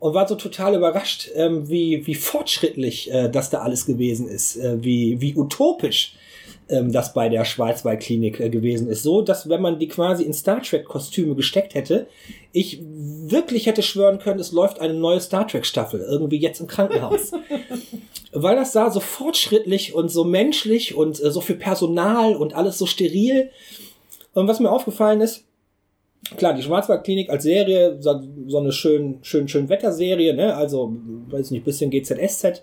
[0.00, 4.56] Und war so total überrascht, ähm, wie, wie fortschrittlich äh, das da alles gewesen ist,
[4.56, 6.14] äh, wie, wie utopisch
[6.68, 9.02] ähm, das bei der Schwarzwaldklinik äh, gewesen ist.
[9.02, 12.06] So, dass wenn man die quasi in Star Trek-Kostüme gesteckt hätte,
[12.52, 17.32] ich wirklich hätte schwören können, es läuft eine neue Star Trek-Staffel, irgendwie jetzt im Krankenhaus.
[18.32, 22.78] Weil das sah so fortschrittlich und so menschlich und äh, so viel Personal und alles
[22.78, 23.50] so steril.
[24.34, 25.44] Und was mir aufgefallen ist,
[26.36, 30.54] klar, die Schwarzwaldklinik als Serie, so, eine schön, schön, schön Wetterserie, ne?
[30.54, 30.94] Also,
[31.30, 32.62] weiß nicht, bisschen GZSZ.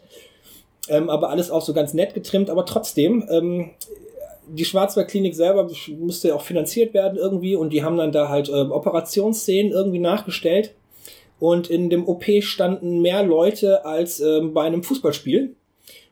[0.90, 3.72] Ähm, aber alles auch so ganz nett getrimmt, aber trotzdem, ähm,
[4.48, 8.50] die Schwarzwaldklinik selber musste ja auch finanziert werden irgendwie und die haben dann da halt
[8.50, 10.76] ähm, Operationsszenen irgendwie nachgestellt.
[11.40, 15.56] Und in dem OP standen mehr Leute als ähm, bei einem Fußballspiel.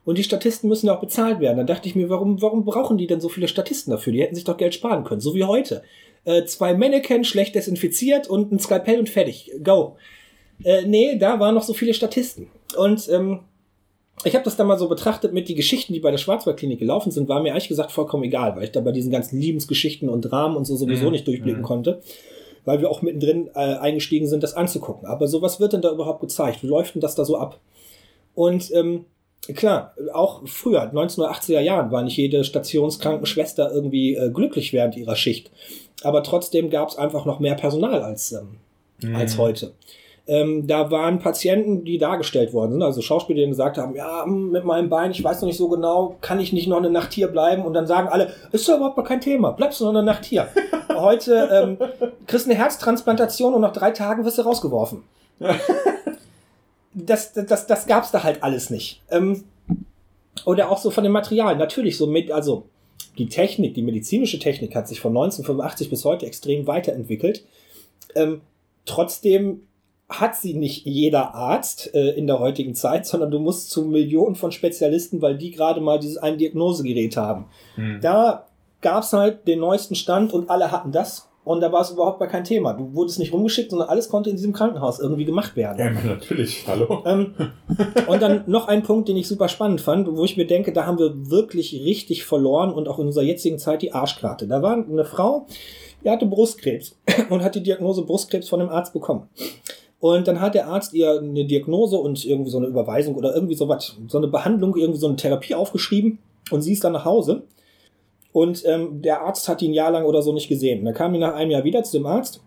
[0.04, 1.56] Und die Statisten müssen auch bezahlt werden.
[1.56, 4.12] Da dachte ich mir, warum, warum brauchen die denn so viele Statisten dafür?
[4.12, 5.82] Die hätten sich doch Geld sparen können, so wie heute.
[6.24, 9.50] Äh, zwei Mannequin, schlecht desinfiziert und ein Skalpell und fertig.
[9.62, 9.96] Go.
[10.62, 12.48] Äh, nee, da waren noch so viele Statisten.
[12.76, 13.40] Und ähm,
[14.22, 17.10] ich habe das dann mal so betrachtet mit die Geschichten, die bei der Schwarzwaldklinik gelaufen
[17.10, 20.22] sind, war mir ehrlich gesagt vollkommen egal, weil ich da bei diesen ganzen Liebensgeschichten und
[20.22, 21.12] Dramen und so sowieso mhm.
[21.12, 21.66] nicht durchblicken mhm.
[21.66, 22.00] konnte,
[22.64, 25.06] weil wir auch mittendrin äh, eingestiegen sind, das anzugucken.
[25.06, 26.62] Aber so was wird denn da überhaupt gezeigt?
[26.62, 27.60] Wie läuft denn das da so ab?
[28.34, 29.04] Und ähm,
[29.54, 35.50] klar, auch früher, 1980er Jahren, war nicht jede Stationskrankenschwester irgendwie äh, glücklich während ihrer Schicht.
[36.02, 38.56] Aber trotzdem gab es einfach noch mehr Personal als, ähm,
[39.02, 39.16] mhm.
[39.16, 39.72] als heute.
[40.26, 44.50] Ähm, da waren Patienten, die dargestellt worden sind, also Schauspieler, die gesagt haben, ja, hm,
[44.50, 47.12] mit meinem Bein, ich weiß noch nicht so genau, kann ich nicht noch eine Nacht
[47.12, 47.62] hier bleiben?
[47.64, 50.48] Und dann sagen alle, ist doch überhaupt kein Thema, bleibst du noch eine Nacht hier.
[50.88, 51.78] Heute ähm,
[52.26, 55.02] kriegst du eine Herztransplantation und nach drei Tagen wirst du rausgeworfen.
[56.94, 59.02] das, das, das, das gab's da halt alles nicht.
[59.10, 59.44] Ähm,
[60.46, 62.64] oder auch so von dem Material, natürlich so mit, also
[63.18, 67.44] die Technik, die medizinische Technik hat sich von 1985 bis heute extrem weiterentwickelt.
[68.14, 68.40] Ähm,
[68.86, 69.62] trotzdem
[70.08, 74.34] hat sie nicht jeder Arzt äh, in der heutigen Zeit, sondern du musst zu Millionen
[74.34, 77.46] von Spezialisten, weil die gerade mal dieses ein Diagnosegerät haben.
[77.76, 78.00] Hm.
[78.02, 78.46] Da
[78.82, 81.28] gab es halt den neuesten Stand und alle hatten das.
[81.44, 82.72] Und da war es überhaupt gar kein Thema.
[82.72, 85.78] Du wurdest nicht rumgeschickt, sondern alles konnte in diesem Krankenhaus irgendwie gemacht werden.
[85.78, 86.64] Ja, natürlich.
[86.66, 87.02] Hallo.
[87.04, 87.34] Ähm,
[88.06, 90.86] und dann noch ein Punkt, den ich super spannend fand, wo ich mir denke, da
[90.86, 94.46] haben wir wirklich richtig verloren und auch in unserer jetzigen Zeit die Arschkarte.
[94.46, 95.46] Da war eine Frau,
[96.02, 96.98] die hatte Brustkrebs
[97.28, 99.28] und hat die Diagnose Brustkrebs von einem Arzt bekommen.
[100.04, 103.54] Und dann hat der Arzt ihr eine Diagnose und irgendwie so eine Überweisung oder irgendwie
[103.54, 106.18] so was, so eine Behandlung, irgendwie so eine Therapie aufgeschrieben
[106.50, 107.44] und sie ist dann nach Hause.
[108.30, 110.84] Und ähm, der Arzt hat ihn ein Jahr lang oder so nicht gesehen.
[110.84, 112.42] Dann kam die nach einem Jahr wieder zu dem Arzt.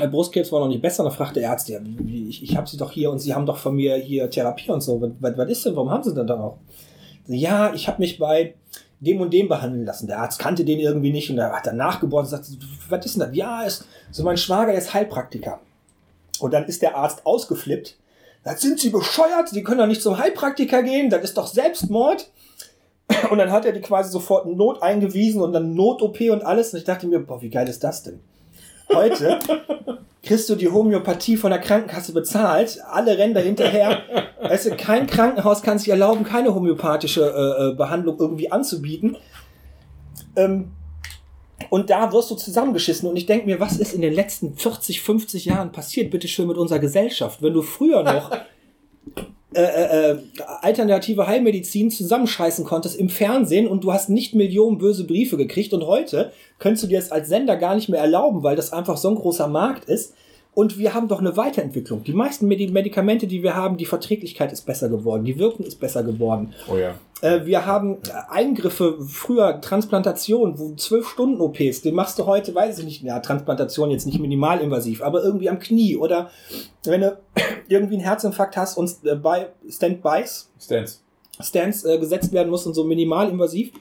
[0.00, 1.02] Der Brustkrebs war noch nicht besser.
[1.02, 3.58] Dann fragte der Arzt, ja, ich, ich habe sie doch hier und sie haben doch
[3.58, 5.02] von mir hier Therapie und so.
[5.20, 5.76] Was, was ist denn?
[5.76, 6.56] Warum haben sie denn da auch?
[7.26, 8.54] Ja, ich habe mich bei
[9.00, 10.06] dem und dem behandeln lassen.
[10.06, 12.46] Der Arzt kannte den irgendwie nicht und er hat dann nachgebohrt und sagt,
[12.88, 13.36] was ist denn das?
[13.36, 15.60] Ja, ist so mein Schwager, der ist Heilpraktiker.
[16.40, 17.96] Und dann ist der Arzt ausgeflippt.
[18.44, 22.30] Da sind Sie bescheuert, Sie können doch nicht zum Heilpraktiker gehen, das ist doch Selbstmord.
[23.30, 26.72] Und dann hat er die quasi sofort Not eingewiesen und dann Not-OP und alles.
[26.72, 28.20] Und ich dachte mir, boah, wie geil ist das denn?
[28.94, 29.38] Heute
[30.22, 33.98] kriegst du die Homöopathie von der Krankenkasse bezahlt, alle rennen da hinterher.
[34.42, 39.16] Weißt du, kein Krankenhaus kann sich erlauben, keine homöopathische äh, äh Behandlung irgendwie anzubieten.
[40.36, 40.72] Ähm,
[41.70, 43.08] und da wirst du zusammengeschissen.
[43.08, 46.58] Und ich denke mir, was ist in den letzten 40, 50 Jahren passiert, bitteschön, mit
[46.58, 47.42] unserer Gesellschaft?
[47.42, 48.32] Wenn du früher noch
[49.54, 50.18] äh, äh, äh,
[50.60, 55.86] alternative Heilmedizin zusammenscheißen konntest im Fernsehen und du hast nicht Millionen böse Briefe gekriegt und
[55.86, 59.08] heute könntest du dir das als Sender gar nicht mehr erlauben, weil das einfach so
[59.08, 60.14] ein großer Markt ist.
[60.52, 62.02] Und wir haben doch eine Weiterentwicklung.
[62.02, 66.02] Die meisten Medikamente, die wir haben, die Verträglichkeit ist besser geworden, die Wirkung ist besser
[66.02, 66.52] geworden.
[66.68, 66.96] Oh ja.
[67.22, 67.98] Äh, wir haben
[68.28, 73.20] Eingriffe, früher Transplantation, wo zwölf Stunden OPs, den machst du heute, weiß ich nicht, ja,
[73.20, 76.30] Transplantation jetzt nicht minimalinvasiv, aber irgendwie am Knie oder
[76.84, 77.18] wenn du
[77.68, 81.02] irgendwie einen Herzinfarkt hast und äh, bei Stand-bys, Stands,
[81.40, 83.72] Stands äh, gesetzt werden muss und so minimalinvasiv.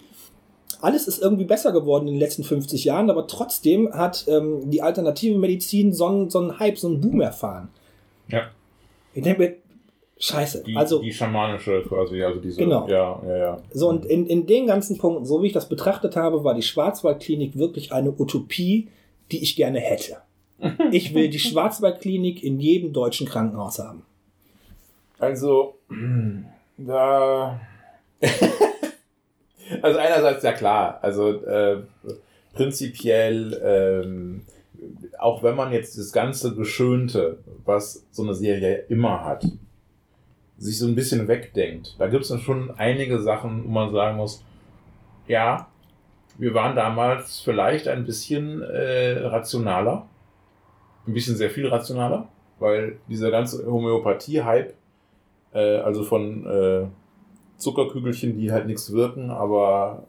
[0.81, 4.81] Alles ist irgendwie besser geworden in den letzten 50 Jahren, aber trotzdem hat ähm, die
[4.81, 7.67] alternative Medizin so einen, so einen Hype, so einen Boom erfahren.
[8.29, 8.51] Ja.
[9.13, 9.55] Ich denke mir,
[10.20, 10.63] scheiße.
[10.63, 12.57] Die, also, die schamanische quasi, also diese.
[12.57, 12.88] Genau.
[12.88, 13.57] Ja, ja, ja.
[13.72, 16.61] so und in, in den ganzen Punkten, so wie ich das betrachtet habe, war die
[16.61, 18.89] Schwarzwaldklinik wirklich eine Utopie,
[19.32, 20.17] die ich gerne hätte.
[20.91, 24.03] Ich will die Schwarzwaldklinik in jedem deutschen Krankenhaus haben.
[25.17, 25.76] Also,
[26.78, 27.61] da.
[29.82, 31.84] also, einerseits ja klar, also äh,
[32.53, 34.41] prinzipiell, ähm,
[35.17, 39.45] auch wenn man jetzt das ganze Geschönte, was so eine Serie immer hat,
[40.60, 44.18] sich so ein bisschen wegdenkt, da gibt es dann schon einige Sachen, wo man sagen
[44.18, 44.43] muss,
[45.28, 45.68] ja,
[46.38, 50.07] wir waren damals vielleicht ein bisschen äh, rationaler,
[51.07, 52.28] ein bisschen sehr viel rationaler,
[52.60, 54.74] weil dieser ganze Homöopathie-Hype
[55.53, 56.88] äh, also von äh,
[57.57, 60.03] Zuckerkügelchen, die halt nichts wirken, aber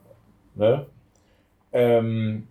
[0.54, 0.86] ne?
[1.72, 2.48] Ähm,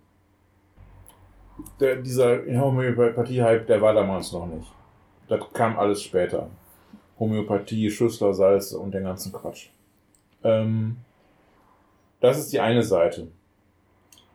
[1.78, 4.70] der, dieser Homöopathie-Hype, der war damals noch nicht.
[5.28, 6.48] Da kam alles später.
[7.20, 9.68] Homöopathie, Schüssler, Salz und den ganzen Quatsch.
[10.42, 10.96] Ähm,
[12.20, 13.28] das ist die eine Seite.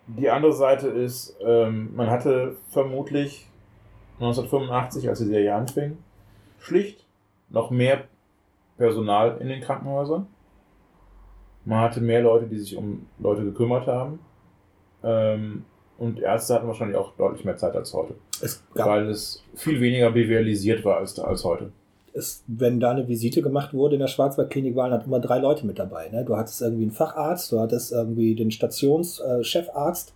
[0.07, 3.47] Die andere Seite ist, ähm, man hatte vermutlich
[4.19, 5.97] 1985, als die Serie anfing,
[6.59, 7.05] schlicht
[7.49, 8.05] noch mehr
[8.77, 10.27] Personal in den Krankenhäusern.
[11.65, 14.19] Man hatte mehr Leute, die sich um Leute gekümmert haben.
[15.03, 15.65] Ähm,
[15.97, 18.15] und Ärzte hatten wahrscheinlich auch deutlich mehr Zeit als heute.
[18.41, 21.71] Es Weil es viel weniger BWLisiert war als, als heute.
[22.15, 25.65] Es, wenn da eine Visite gemacht wurde in der Schwarzwaldklinik, waren halt immer drei Leute
[25.65, 26.09] mit dabei.
[26.09, 26.23] Ne?
[26.23, 30.13] Du hattest irgendwie einen Facharzt, du hattest irgendwie den Stationschefarzt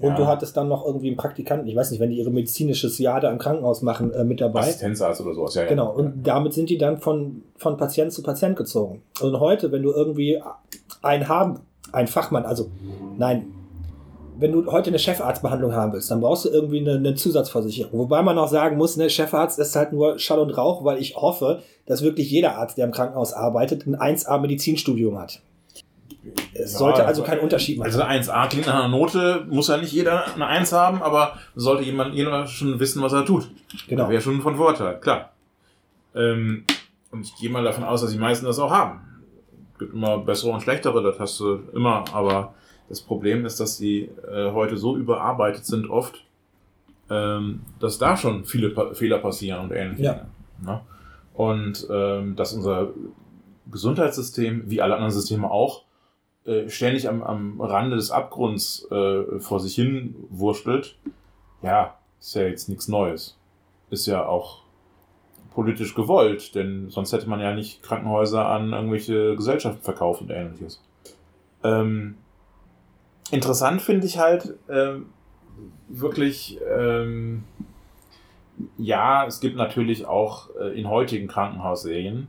[0.00, 0.16] äh, und Ja.
[0.16, 3.20] du hattest dann noch irgendwie einen Praktikanten, ich weiß nicht, wenn die ihre medizinisches Jahr
[3.20, 4.60] da im Krankenhaus machen, äh, mit dabei.
[4.60, 5.62] Assistenzarzt oder sowas, ja.
[5.62, 5.68] ja.
[5.68, 9.02] Genau, und damit sind die dann von, von Patient zu Patient gezogen.
[9.20, 10.40] Und heute, wenn du irgendwie
[11.02, 11.60] einen haben,
[11.92, 12.70] einen Fachmann, also
[13.16, 13.46] nein,
[14.42, 17.98] wenn du heute eine Chefarztbehandlung haben willst, dann brauchst du irgendwie eine, eine Zusatzversicherung.
[17.98, 21.16] Wobei man auch sagen muss, ne, Chefarzt ist halt nur Schall und Rauch, weil ich
[21.16, 25.40] hoffe, dass wirklich jeder Arzt, der im Krankenhaus arbeitet, ein 1A-Medizinstudium hat.
[26.54, 27.86] Es Ja, sollte also also- keinen Unterschied machen.
[27.86, 31.82] Also 1A klingt nach einer Note, muss ja nicht jeder eine 1 haben, aber sollte
[31.84, 33.48] jemand jeder schon wissen, was er tut.
[33.88, 34.08] Genau.
[34.08, 35.30] Wäre schon von Vorteil, klar.
[36.14, 36.64] Ähm,
[37.10, 39.00] und ich gehe mal davon aus, dass die meisten das auch haben.
[39.72, 42.54] Es gibt immer bessere und schlechtere, das hast du immer, aber
[42.92, 46.26] das Problem ist, dass die äh, heute so überarbeitet sind oft,
[47.08, 50.04] ähm, dass da schon viele pa Fehler passieren und ähnliches.
[50.04, 50.26] Ja.
[50.62, 50.82] Ne?
[51.32, 52.90] Und ähm, dass unser
[53.70, 55.84] Gesundheitssystem, wie alle anderen Systeme auch,
[56.44, 60.98] äh, ständig am, am Rande des Abgrunds äh, vor sich hin wurschtelt,
[61.62, 63.38] ja, ist ja jetzt nichts Neues.
[63.88, 64.64] Ist ja auch
[65.54, 70.82] politisch gewollt, denn sonst hätte man ja nicht Krankenhäuser an irgendwelche Gesellschaften verkauft und ähnliches.
[71.64, 72.16] Ähm,
[73.30, 75.06] interessant finde ich halt ähm,
[75.88, 77.44] wirklich, ähm,
[78.78, 82.28] ja, es gibt natürlich auch äh, in heutigen Krankenhausserien,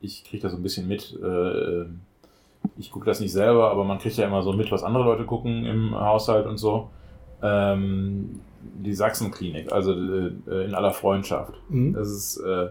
[0.00, 1.84] ich kriege das so ein bisschen mit, äh,
[2.78, 5.24] ich gucke das nicht selber, aber man kriegt ja immer so mit, was andere Leute
[5.24, 6.90] gucken im Haushalt und so.
[7.42, 11.54] Ähm, die Sachsenklinik, also äh, in aller Freundschaft.
[11.68, 11.94] Mhm.
[11.94, 12.68] Das ist äh,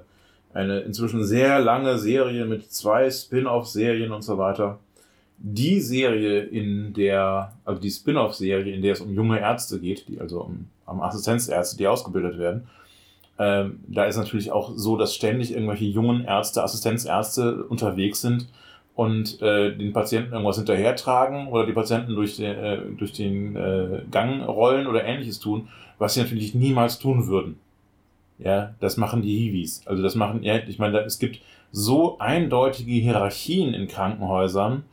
[0.54, 4.80] eine inzwischen sehr lange Serie mit zwei Spin-off-Serien und so weiter.
[5.42, 10.20] Die Serie, in der, also die Spin-off-Serie, in der es um junge Ärzte geht, die
[10.20, 12.68] also um, um Assistenzärzte, die ausgebildet werden,
[13.40, 18.50] ähm, da ist natürlich auch so, dass ständig irgendwelche jungen Ärzte, Assistenzärzte unterwegs sind
[18.96, 24.02] und äh, den Patienten irgendwas hinterhertragen oder die Patienten durch den, äh, durch den äh,
[24.12, 25.70] Gang rollen oder ähnliches tun,
[26.00, 27.58] was sie natürlich niemals tun würden.
[28.40, 29.84] Ja, das machen die Hiwis.
[29.86, 31.40] Also das machen, ja, ich meine, es gibt
[31.72, 34.84] so eindeutige Hierarchien in Krankenhäusern,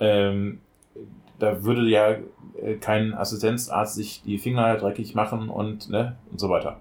[0.00, 0.60] ähm,
[1.38, 2.16] da würde ja
[2.60, 6.78] äh, kein Assistenzarzt sich die Finger dreckig machen und, ne, und so weiter.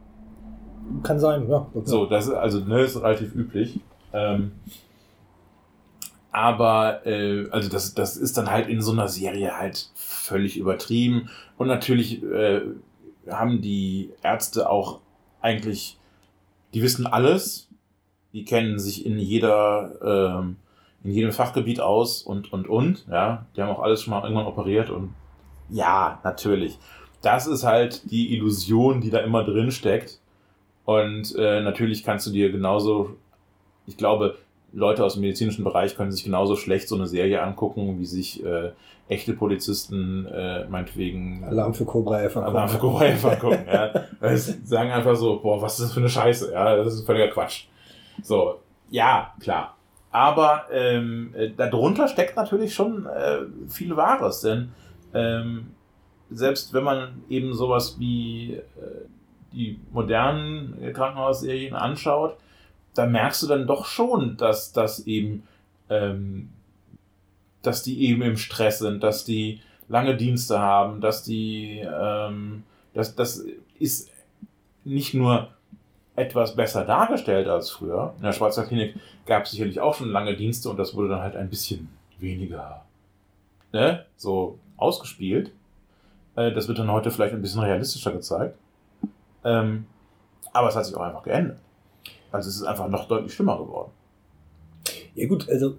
[1.02, 1.66] Kann sein, ja.
[1.84, 3.80] So, das ist also ne, ist relativ üblich.
[4.12, 4.52] Ähm,
[6.32, 11.30] aber äh, also das, das ist dann halt in so einer Serie halt völlig übertrieben.
[11.58, 12.62] Und natürlich äh,
[13.30, 15.00] haben die Ärzte auch
[15.42, 16.00] eigentlich,
[16.74, 17.70] die wissen alles,
[18.34, 20.56] die kennen sich in jeder, ähm,
[21.04, 24.48] in jedem Fachgebiet aus und und und, ja, die haben auch alles schon mal irgendwann
[24.48, 25.14] operiert und
[25.70, 26.78] ja, natürlich.
[27.22, 30.20] Das ist halt die Illusion, die da immer drin steckt.
[30.86, 33.12] Und äh, natürlich kannst du dir genauso,
[33.88, 34.36] ich glaube,
[34.74, 38.44] Leute aus dem medizinischen Bereich können sich genauso schlecht so eine Serie angucken, wie sich
[38.44, 38.72] äh,
[39.08, 43.66] echte Polizisten äh, meinetwegen Alarm für Cobra 11 Alarm für Cobra Elf angucken.
[43.72, 44.36] ja.
[44.36, 46.52] Sie sagen einfach so, boah, was ist das für eine Scheiße?
[46.52, 47.66] Ja, das ist völliger Quatsch.
[48.22, 49.76] So, ja, klar.
[50.14, 54.72] Aber ähm, äh, darunter steckt natürlich schon äh, viel Wahres, denn
[55.12, 55.72] ähm,
[56.30, 58.62] selbst wenn man eben sowas wie äh,
[59.52, 62.38] die modernen Krankenhausserien anschaut,
[62.94, 65.48] da merkst du dann doch schon, dass das eben,
[65.90, 66.50] ähm,
[67.64, 73.16] dass die eben im Stress sind, dass die lange Dienste haben, dass die, ähm, das,
[73.16, 73.44] das
[73.80, 74.12] ist
[74.84, 75.50] nicht nur
[76.16, 78.14] etwas besser dargestellt als früher.
[78.18, 78.96] In der Schweizer Klinik
[79.26, 81.90] gab es sicherlich auch schon lange Dienste und das wurde dann halt ein bisschen
[82.20, 82.84] weniger
[83.72, 85.52] ne, so ausgespielt.
[86.36, 88.58] Äh, das wird dann heute vielleicht ein bisschen realistischer gezeigt.
[89.44, 89.86] Ähm,
[90.54, 91.58] aber es hat sich auch einfach geändert.
[92.32, 93.92] Also es ist einfach noch deutlich schlimmer geworden.
[95.16, 95.76] Ja gut, also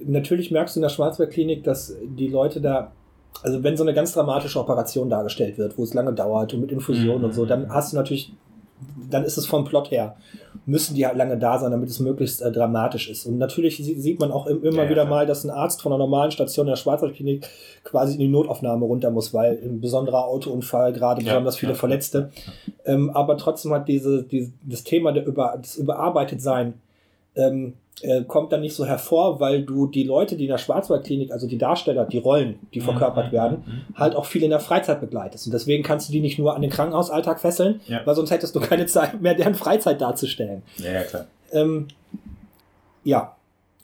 [0.00, 2.92] natürlich merkst du in der Schwarzwaldklinik, dass die Leute da,
[3.42, 6.72] also wenn so eine ganz dramatische Operation dargestellt wird, wo es lange dauert und mit
[6.72, 7.24] Infusionen mhm.
[7.24, 8.32] und so, dann hast du natürlich
[9.10, 10.16] dann ist es vom Plot her,
[10.66, 13.26] müssen die halt lange da sein, damit es möglichst äh, dramatisch ist.
[13.26, 15.08] Und natürlich sieht man auch immer ja, wieder ja.
[15.08, 17.46] mal, dass ein Arzt von einer normalen Station in der Schwarzwaldklinik
[17.84, 22.30] quasi in die Notaufnahme runter muss, weil ein besonderer Autounfall, gerade ja, besonders viele Verletzte.
[22.84, 26.74] Ähm, aber trotzdem hat diese, diese, das Thema der Über, des Überarbeitetsein
[27.34, 31.32] ähm, äh, kommt dann nicht so hervor, weil du die Leute, die in der Schwarzwaldklinik,
[31.32, 33.36] also die Darsteller, die Rollen, die verkörpert mhm.
[33.36, 33.98] werden, mhm.
[33.98, 35.46] halt auch viel in der Freizeit begleitest.
[35.46, 38.00] Und deswegen kannst du die nicht nur an den Krankenhausalltag fesseln, ja.
[38.04, 40.62] weil sonst hättest du keine Zeit mehr, deren Freizeit darzustellen.
[40.76, 41.26] Ja, ja klar.
[41.52, 41.88] Ähm,
[43.04, 43.34] ja.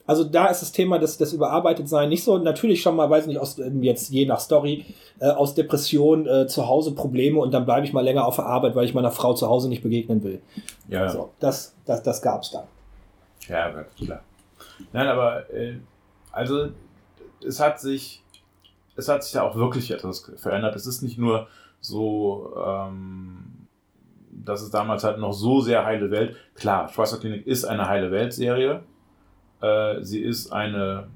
[0.06, 2.36] Also da ist das Thema des, des Überarbeitetsein nicht so.
[2.36, 4.84] Natürlich schon mal, weiß nicht, aus ähm, jetzt je nach Story,
[5.18, 8.44] äh, aus Depression äh, zu Hause Probleme und dann bleibe ich mal länger auf der
[8.44, 10.42] Arbeit, weil ich meiner Frau zu Hause nicht begegnen will.
[10.88, 11.08] Ja.
[11.08, 12.64] So, das, das, das gab es dann.
[13.48, 14.22] Ja, klar.
[14.92, 15.78] Nein, aber äh,
[16.32, 16.70] also
[17.44, 18.22] es hat sich,
[18.96, 20.76] es hat sich ja auch wirklich etwas verändert.
[20.76, 21.48] Es ist nicht nur
[21.80, 23.66] so, ähm,
[24.30, 26.36] dass es damals halt noch so sehr heile Welt.
[26.54, 28.82] Klar, Schweizer Klinik ist eine heile Welt-Serie.
[29.60, 31.08] Äh, sie ist eine.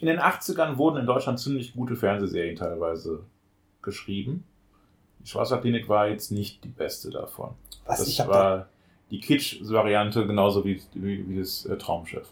[0.00, 3.20] In den 80ern wurden in Deutschland ziemlich gute Fernsehserien teilweise
[3.82, 4.44] geschrieben.
[5.20, 7.54] Die Schweizer Klinik war jetzt nicht die beste davon.
[7.86, 8.68] Was das ich war
[9.12, 12.26] die Kitsch-Variante genauso wie, wie, wie das äh, Traumschiff.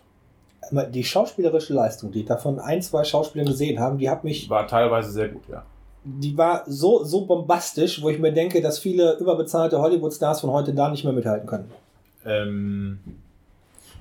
[0.93, 4.49] Die schauspielerische Leistung, die ich davon ein, zwei Schauspielern gesehen haben, die hat mich.
[4.51, 5.63] War teilweise sehr gut, ja.
[6.05, 10.73] Die war so, so bombastisch, wo ich mir denke, dass viele überbezahlte Hollywood-Stars von heute
[10.73, 11.71] da nicht mehr mithalten können.
[12.25, 12.99] Ähm,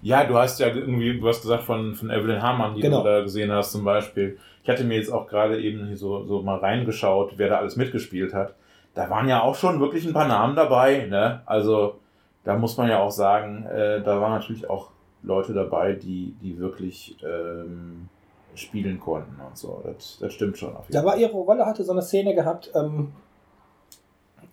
[0.02, 3.04] ja, du hast ja irgendwie, du hast gesagt von, von Evelyn Hamann, die genau.
[3.04, 4.38] du da gesehen hast zum Beispiel.
[4.64, 7.76] Ich hatte mir jetzt auch gerade eben hier so, so mal reingeschaut, wer da alles
[7.76, 8.54] mitgespielt hat.
[8.94, 11.42] Da waren ja auch schon wirklich ein paar Namen dabei, ne?
[11.46, 12.00] Also,
[12.44, 14.90] da muss man ja auch sagen, äh, da waren natürlich auch
[15.24, 18.08] Leute dabei, die, die wirklich ähm,
[18.56, 19.82] spielen konnten und so.
[19.86, 20.74] Das, das stimmt schon.
[20.90, 23.12] da war ihre Rolle, hatte so eine Szene gehabt, ähm,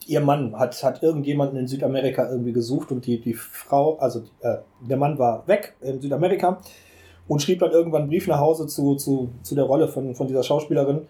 [0.07, 4.59] ihr Mann hat, hat irgendjemanden in Südamerika irgendwie gesucht und die, die Frau, also äh,
[4.81, 6.61] der Mann war weg in Südamerika
[7.29, 10.27] und schrieb dann irgendwann einen Brief nach Hause zu, zu, zu der Rolle von, von
[10.27, 11.07] dieser Schauspielerin.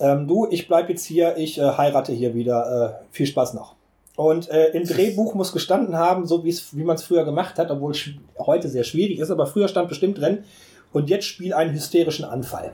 [0.00, 2.98] Ähm, du, ich bleib jetzt hier, ich äh, heirate hier wieder.
[3.00, 3.76] Äh, viel Spaß noch.
[4.16, 7.92] Und äh, im Drehbuch muss gestanden haben, so wie man es früher gemacht hat, obwohl
[7.92, 10.44] es heute sehr schwierig ist, aber früher stand bestimmt drin,
[10.92, 12.72] und jetzt spiel einen hysterischen Anfall.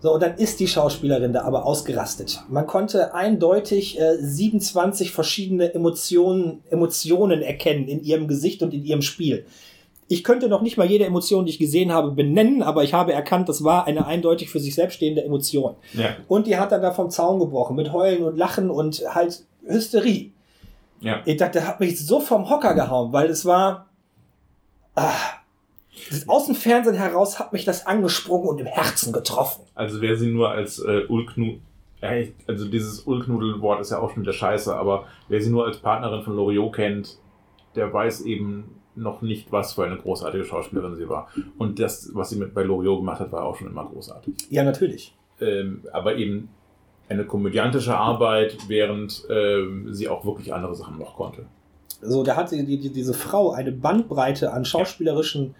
[0.00, 2.40] So, und dann ist die Schauspielerin da aber ausgerastet.
[2.48, 9.02] Man konnte eindeutig äh, 27 verschiedene Emotionen, Emotionen erkennen in ihrem Gesicht und in ihrem
[9.02, 9.44] Spiel.
[10.06, 13.12] Ich könnte noch nicht mal jede Emotion, die ich gesehen habe, benennen, aber ich habe
[13.12, 15.74] erkannt, das war eine eindeutig für sich selbst stehende Emotion.
[15.92, 16.16] Ja.
[16.28, 20.30] Und die hat dann da vom Zaun gebrochen mit Heulen und Lachen und halt Hysterie.
[21.00, 21.22] Ja.
[21.24, 23.86] Ich dachte, der hat mich so vom Hocker gehauen, weil es war.
[24.94, 25.12] Ah,
[26.26, 29.64] aus dem Fernsehen heraus hat mich das angesprungen und im Herzen getroffen.
[29.74, 31.60] Also wer sie nur als äh, Ulknudel,
[32.46, 36.22] also dieses Ulknudel-Wort ist ja auch schon wieder scheiße, aber wer sie nur als Partnerin
[36.22, 37.18] von Loriot kennt,
[37.74, 41.28] der weiß eben noch nicht, was für eine großartige Schauspielerin sie war.
[41.58, 44.34] Und das, was sie mit bei Loriot gemacht hat, war auch schon immer großartig.
[44.50, 45.14] Ja, natürlich.
[45.40, 46.48] Ähm, aber eben
[47.08, 51.46] eine komödiantische Arbeit, während ähm, sie auch wirklich andere Sachen noch konnte.
[52.00, 55.54] So, da hat die, die, diese Frau eine Bandbreite an schauspielerischen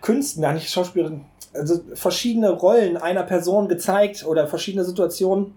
[0.00, 5.54] Künsten, ja nicht Schauspielerin, also verschiedene Rollen einer Person gezeigt oder verschiedene Situationen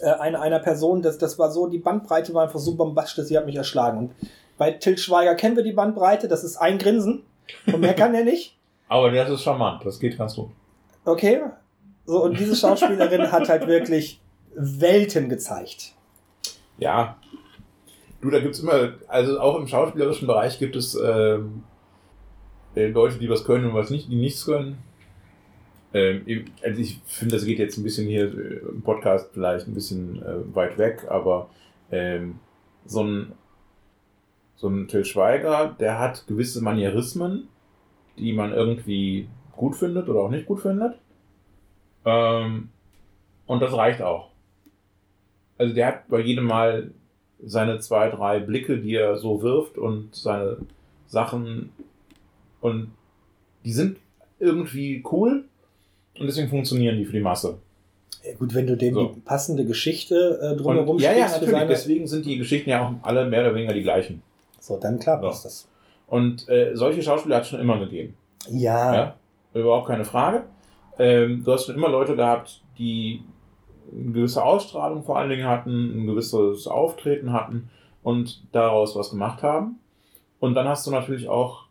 [0.00, 1.02] äh, einer, einer Person.
[1.02, 3.98] Das, das war so, die Bandbreite war einfach so bombastisch, sie hat mich erschlagen.
[3.98, 4.10] Und
[4.58, 7.22] bei Til Schweiger kennen wir die Bandbreite, das ist ein Grinsen
[7.66, 8.58] und mehr kann er nicht.
[8.88, 10.50] Aber das ist charmant, das geht ganz gut.
[11.04, 11.40] Okay,
[12.06, 14.20] so, und diese Schauspielerin hat halt wirklich
[14.54, 15.94] Welten gezeigt.
[16.78, 17.16] Ja.
[18.20, 21.64] Du, da gibt es immer, also auch im schauspielerischen Bereich gibt es ähm,
[22.76, 24.78] äh, Leute, die was können und was nicht, die nichts können.
[25.92, 29.74] Ähm, also ich finde, das geht jetzt ein bisschen hier äh, im Podcast vielleicht ein
[29.74, 31.50] bisschen äh, weit weg, aber
[31.90, 32.38] ähm,
[32.86, 33.32] so ein
[34.56, 37.48] so ein Till Schweiger, der hat gewisse Manierismen,
[38.16, 40.94] die man irgendwie gut findet oder auch nicht gut findet.
[42.04, 42.68] Ähm,
[43.46, 44.28] und das reicht auch.
[45.58, 46.90] Also der hat bei jedem Mal
[47.44, 50.58] seine zwei, drei Blicke, die er so wirft und seine
[51.06, 51.70] Sachen
[52.60, 52.92] und
[53.64, 53.98] die sind
[54.38, 55.44] irgendwie cool
[56.18, 57.58] und deswegen funktionieren die für die Masse.
[58.24, 59.06] Ja, gut, wenn du dem So.
[59.14, 61.50] die passende Geschichte äh, drumherum ja, ja, natürlich.
[61.50, 64.22] seine- Deswegen sind die Geschichten ja auch alle mehr oder weniger die gleichen.
[64.60, 65.26] So, dann klar So.
[65.28, 65.68] das.
[66.06, 68.14] Und äh, solche Schauspieler hat es schon immer gegeben.
[68.48, 69.14] Ja, Ja,
[69.54, 70.44] überhaupt keine Frage.
[70.98, 73.22] Ähm, du hast schon immer Leute gehabt, die
[73.92, 77.70] eine gewisse Ausstrahlung vor allen Dingen hatten, ein gewisses Auftreten hatten
[78.02, 79.78] und daraus was gemacht haben.
[80.40, 81.64] Und dann hast du natürlich auch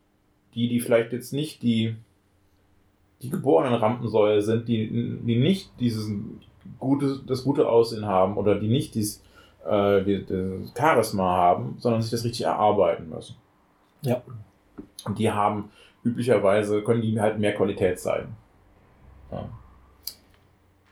[0.53, 1.95] die, die vielleicht jetzt nicht die,
[3.21, 6.09] die geborenen Rampensäue sind, die, die nicht dieses
[6.79, 9.23] gute, das gute Aussehen haben oder die nicht dieses
[9.65, 13.35] äh, die, das Charisma haben, sondern sich das richtig erarbeiten müssen.
[14.01, 14.21] Ja.
[15.05, 15.71] Und die haben
[16.03, 18.35] üblicherweise, können die halt mehr Qualität zeigen.
[19.31, 19.49] Ja.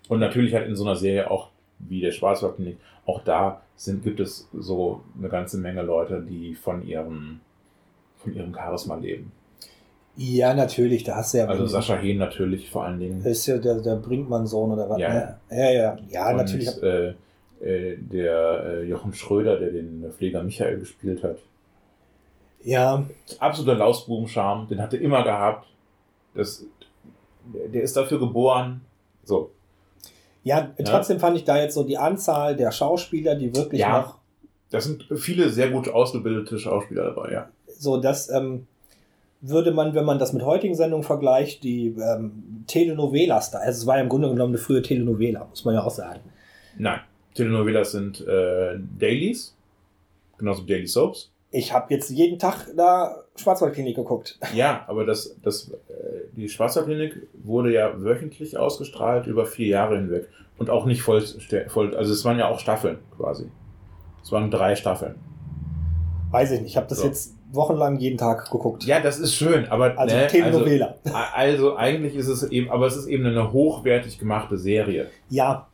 [0.08, 4.20] Und natürlich halt in so einer Serie auch wie der Schwarzwaldklinik, auch da sind, gibt
[4.20, 7.40] es so eine ganze Menge Leute, die von ihrem,
[8.18, 9.32] von ihrem Charisma leben.
[10.18, 11.46] ja, natürlich, da hast du ja.
[11.46, 13.24] Also Sascha Hehn natürlich vor allen Dingen.
[13.24, 15.00] ist ja der, der Brinkmann-Sohn oder was?
[15.00, 15.14] Ja.
[15.14, 15.38] ne?
[15.50, 15.98] ja, ja.
[16.10, 16.84] Ja, und, natürlich.
[16.84, 17.14] Äh,
[17.62, 21.38] äh, der äh, Jochen Schröder, der den Pfleger Michael gespielt hat.
[22.64, 23.06] Ja,
[23.40, 25.68] absoluter Lausbubenscharme, den hat er immer gehabt.
[26.36, 26.66] Das,
[27.74, 28.82] der, ist dafür geboren.
[29.24, 29.52] So.
[30.43, 34.02] ja, trotzdem fand ich da jetzt so die Anzahl der Schauspieler, die wirklich Ja.
[34.02, 34.18] noch
[34.72, 37.50] Das sind viele sehr gut ausgebildete Schauspieler dabei, ja.
[37.78, 38.66] so, das ähm,
[39.41, 43.88] würde man, wenn man das mit heutigen Sendungen vergleicht, die ähm, Telenovelas da, also es
[43.88, 46.22] war ja im Grunde genommen eine frühe Telenovela, muss man ja auch sagen.
[46.78, 47.00] Nein.
[47.36, 49.56] Telenovelas sind äh, Dailies,
[50.38, 51.32] genauso wie Daily Soaps.
[51.52, 54.38] Ich habe jetzt jeden Tag da Schwarzwaldklinik geguckt.
[54.54, 60.28] Ja, aber das, das, äh, die Schwarzwaldklinik wurde ja wöchentlich ausgestrahlt über vier Jahre hinweg.
[60.58, 61.24] Und auch nicht voll,
[61.68, 63.50] voll also es waren ja auch Staffeln quasi.
[64.22, 65.16] Es waren drei Staffeln.
[66.32, 67.08] Weiß ich nicht, ich habe das So.
[67.08, 68.84] jetzt wochenlang jeden Tag geguckt.
[68.84, 70.96] Ja, das ist schön, aber also ne, Telenovela.
[71.06, 75.08] Also, also eigentlich ist es eben, aber es ist eben eine hochwertig gemachte Serie.
[75.30, 75.68] ja,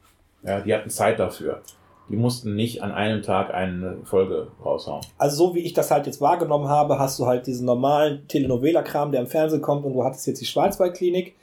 [0.43, 1.61] Ja, die hatten Zeit dafür.
[2.09, 5.01] Die mussten nicht an einem Tag eine Folge raushauen.
[5.17, 9.11] also so wie ich das halt jetzt wahrgenommen habe, hast du halt diesen normalen Telenovela-Kram,
[9.11, 11.35] der im Fernsehen kommt und du hattest jetzt die Schwarzwaldklinik.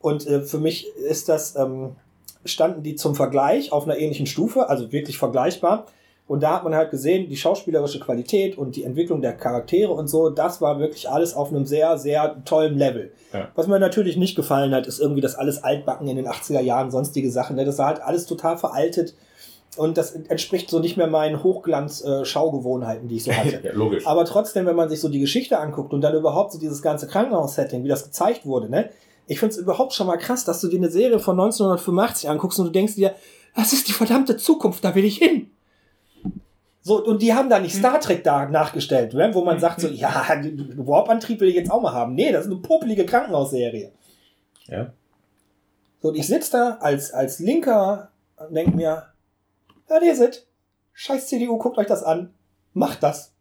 [0.00, 1.96] Und äh, für mich ist das, ähm,
[2.44, 5.86] standen die zum Vergleich auf einer ähnlichen Stufe, also wirklich vergleichbar.
[6.28, 10.08] Und da hat man halt gesehen, die schauspielerische Qualität und die Entwicklung der Charaktere und
[10.08, 13.12] so, das war wirklich alles auf einem sehr, sehr tollen Level.
[13.32, 13.48] Ja.
[13.54, 16.90] Was mir natürlich nicht gefallen hat, ist irgendwie das alles altbacken in den 80er Jahren,
[16.90, 17.56] sonstige Sachen.
[17.56, 17.64] Ne?
[17.64, 19.14] Das war halt alles total veraltet.
[19.76, 23.60] Und das entspricht so nicht mehr meinen Hochglanz-Schaugewohnheiten, die ich so hatte.
[23.64, 24.06] ja, logisch.
[24.06, 27.06] Aber trotzdem, wenn man sich so die Geschichte anguckt und dann überhaupt so dieses ganze
[27.06, 28.90] Krankenhaus-Setting, wie das gezeigt wurde, ne?
[29.28, 32.58] Ich finde es überhaupt schon mal krass, dass du dir eine Serie von 1985 anguckst
[32.58, 33.14] und du denkst dir,
[33.54, 35.50] das ist die verdammte Zukunft, da will ich hin.
[36.82, 39.30] So, und die haben da nicht Star Trek da nachgestellt, ne?
[39.32, 40.26] wo man sagt so, ja,
[40.76, 42.14] Warp-Antrieb will ich jetzt auch mal haben.
[42.14, 43.92] Nee, das ist eine popelige Krankenhausserie.
[44.66, 44.92] ja.
[46.00, 49.04] So, und ich sitze da als, als Linker und denk mir,
[49.92, 50.46] ja, ihr seid,
[50.94, 52.32] scheiß CDU, guckt euch das an,
[52.72, 53.32] macht das.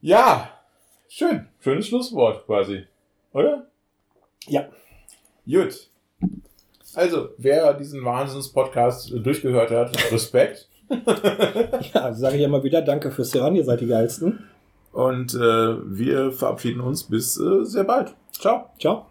[0.00, 0.50] ja,
[1.08, 1.48] schön.
[1.60, 2.86] Schönes Schlusswort quasi.
[3.32, 3.66] Oder?
[4.46, 4.68] Ja.
[5.46, 5.88] Gut.
[6.94, 10.68] Also, wer diesen Wahnsinns-Podcast durchgehört hat, Respekt.
[11.92, 14.48] Ja, sage ich ja mal wieder, danke fürs Hören, ihr seid die geilsten.
[14.92, 18.14] Und äh, wir verabschieden uns bis äh, sehr bald.
[18.32, 18.70] Ciao.
[18.80, 19.06] Ciao.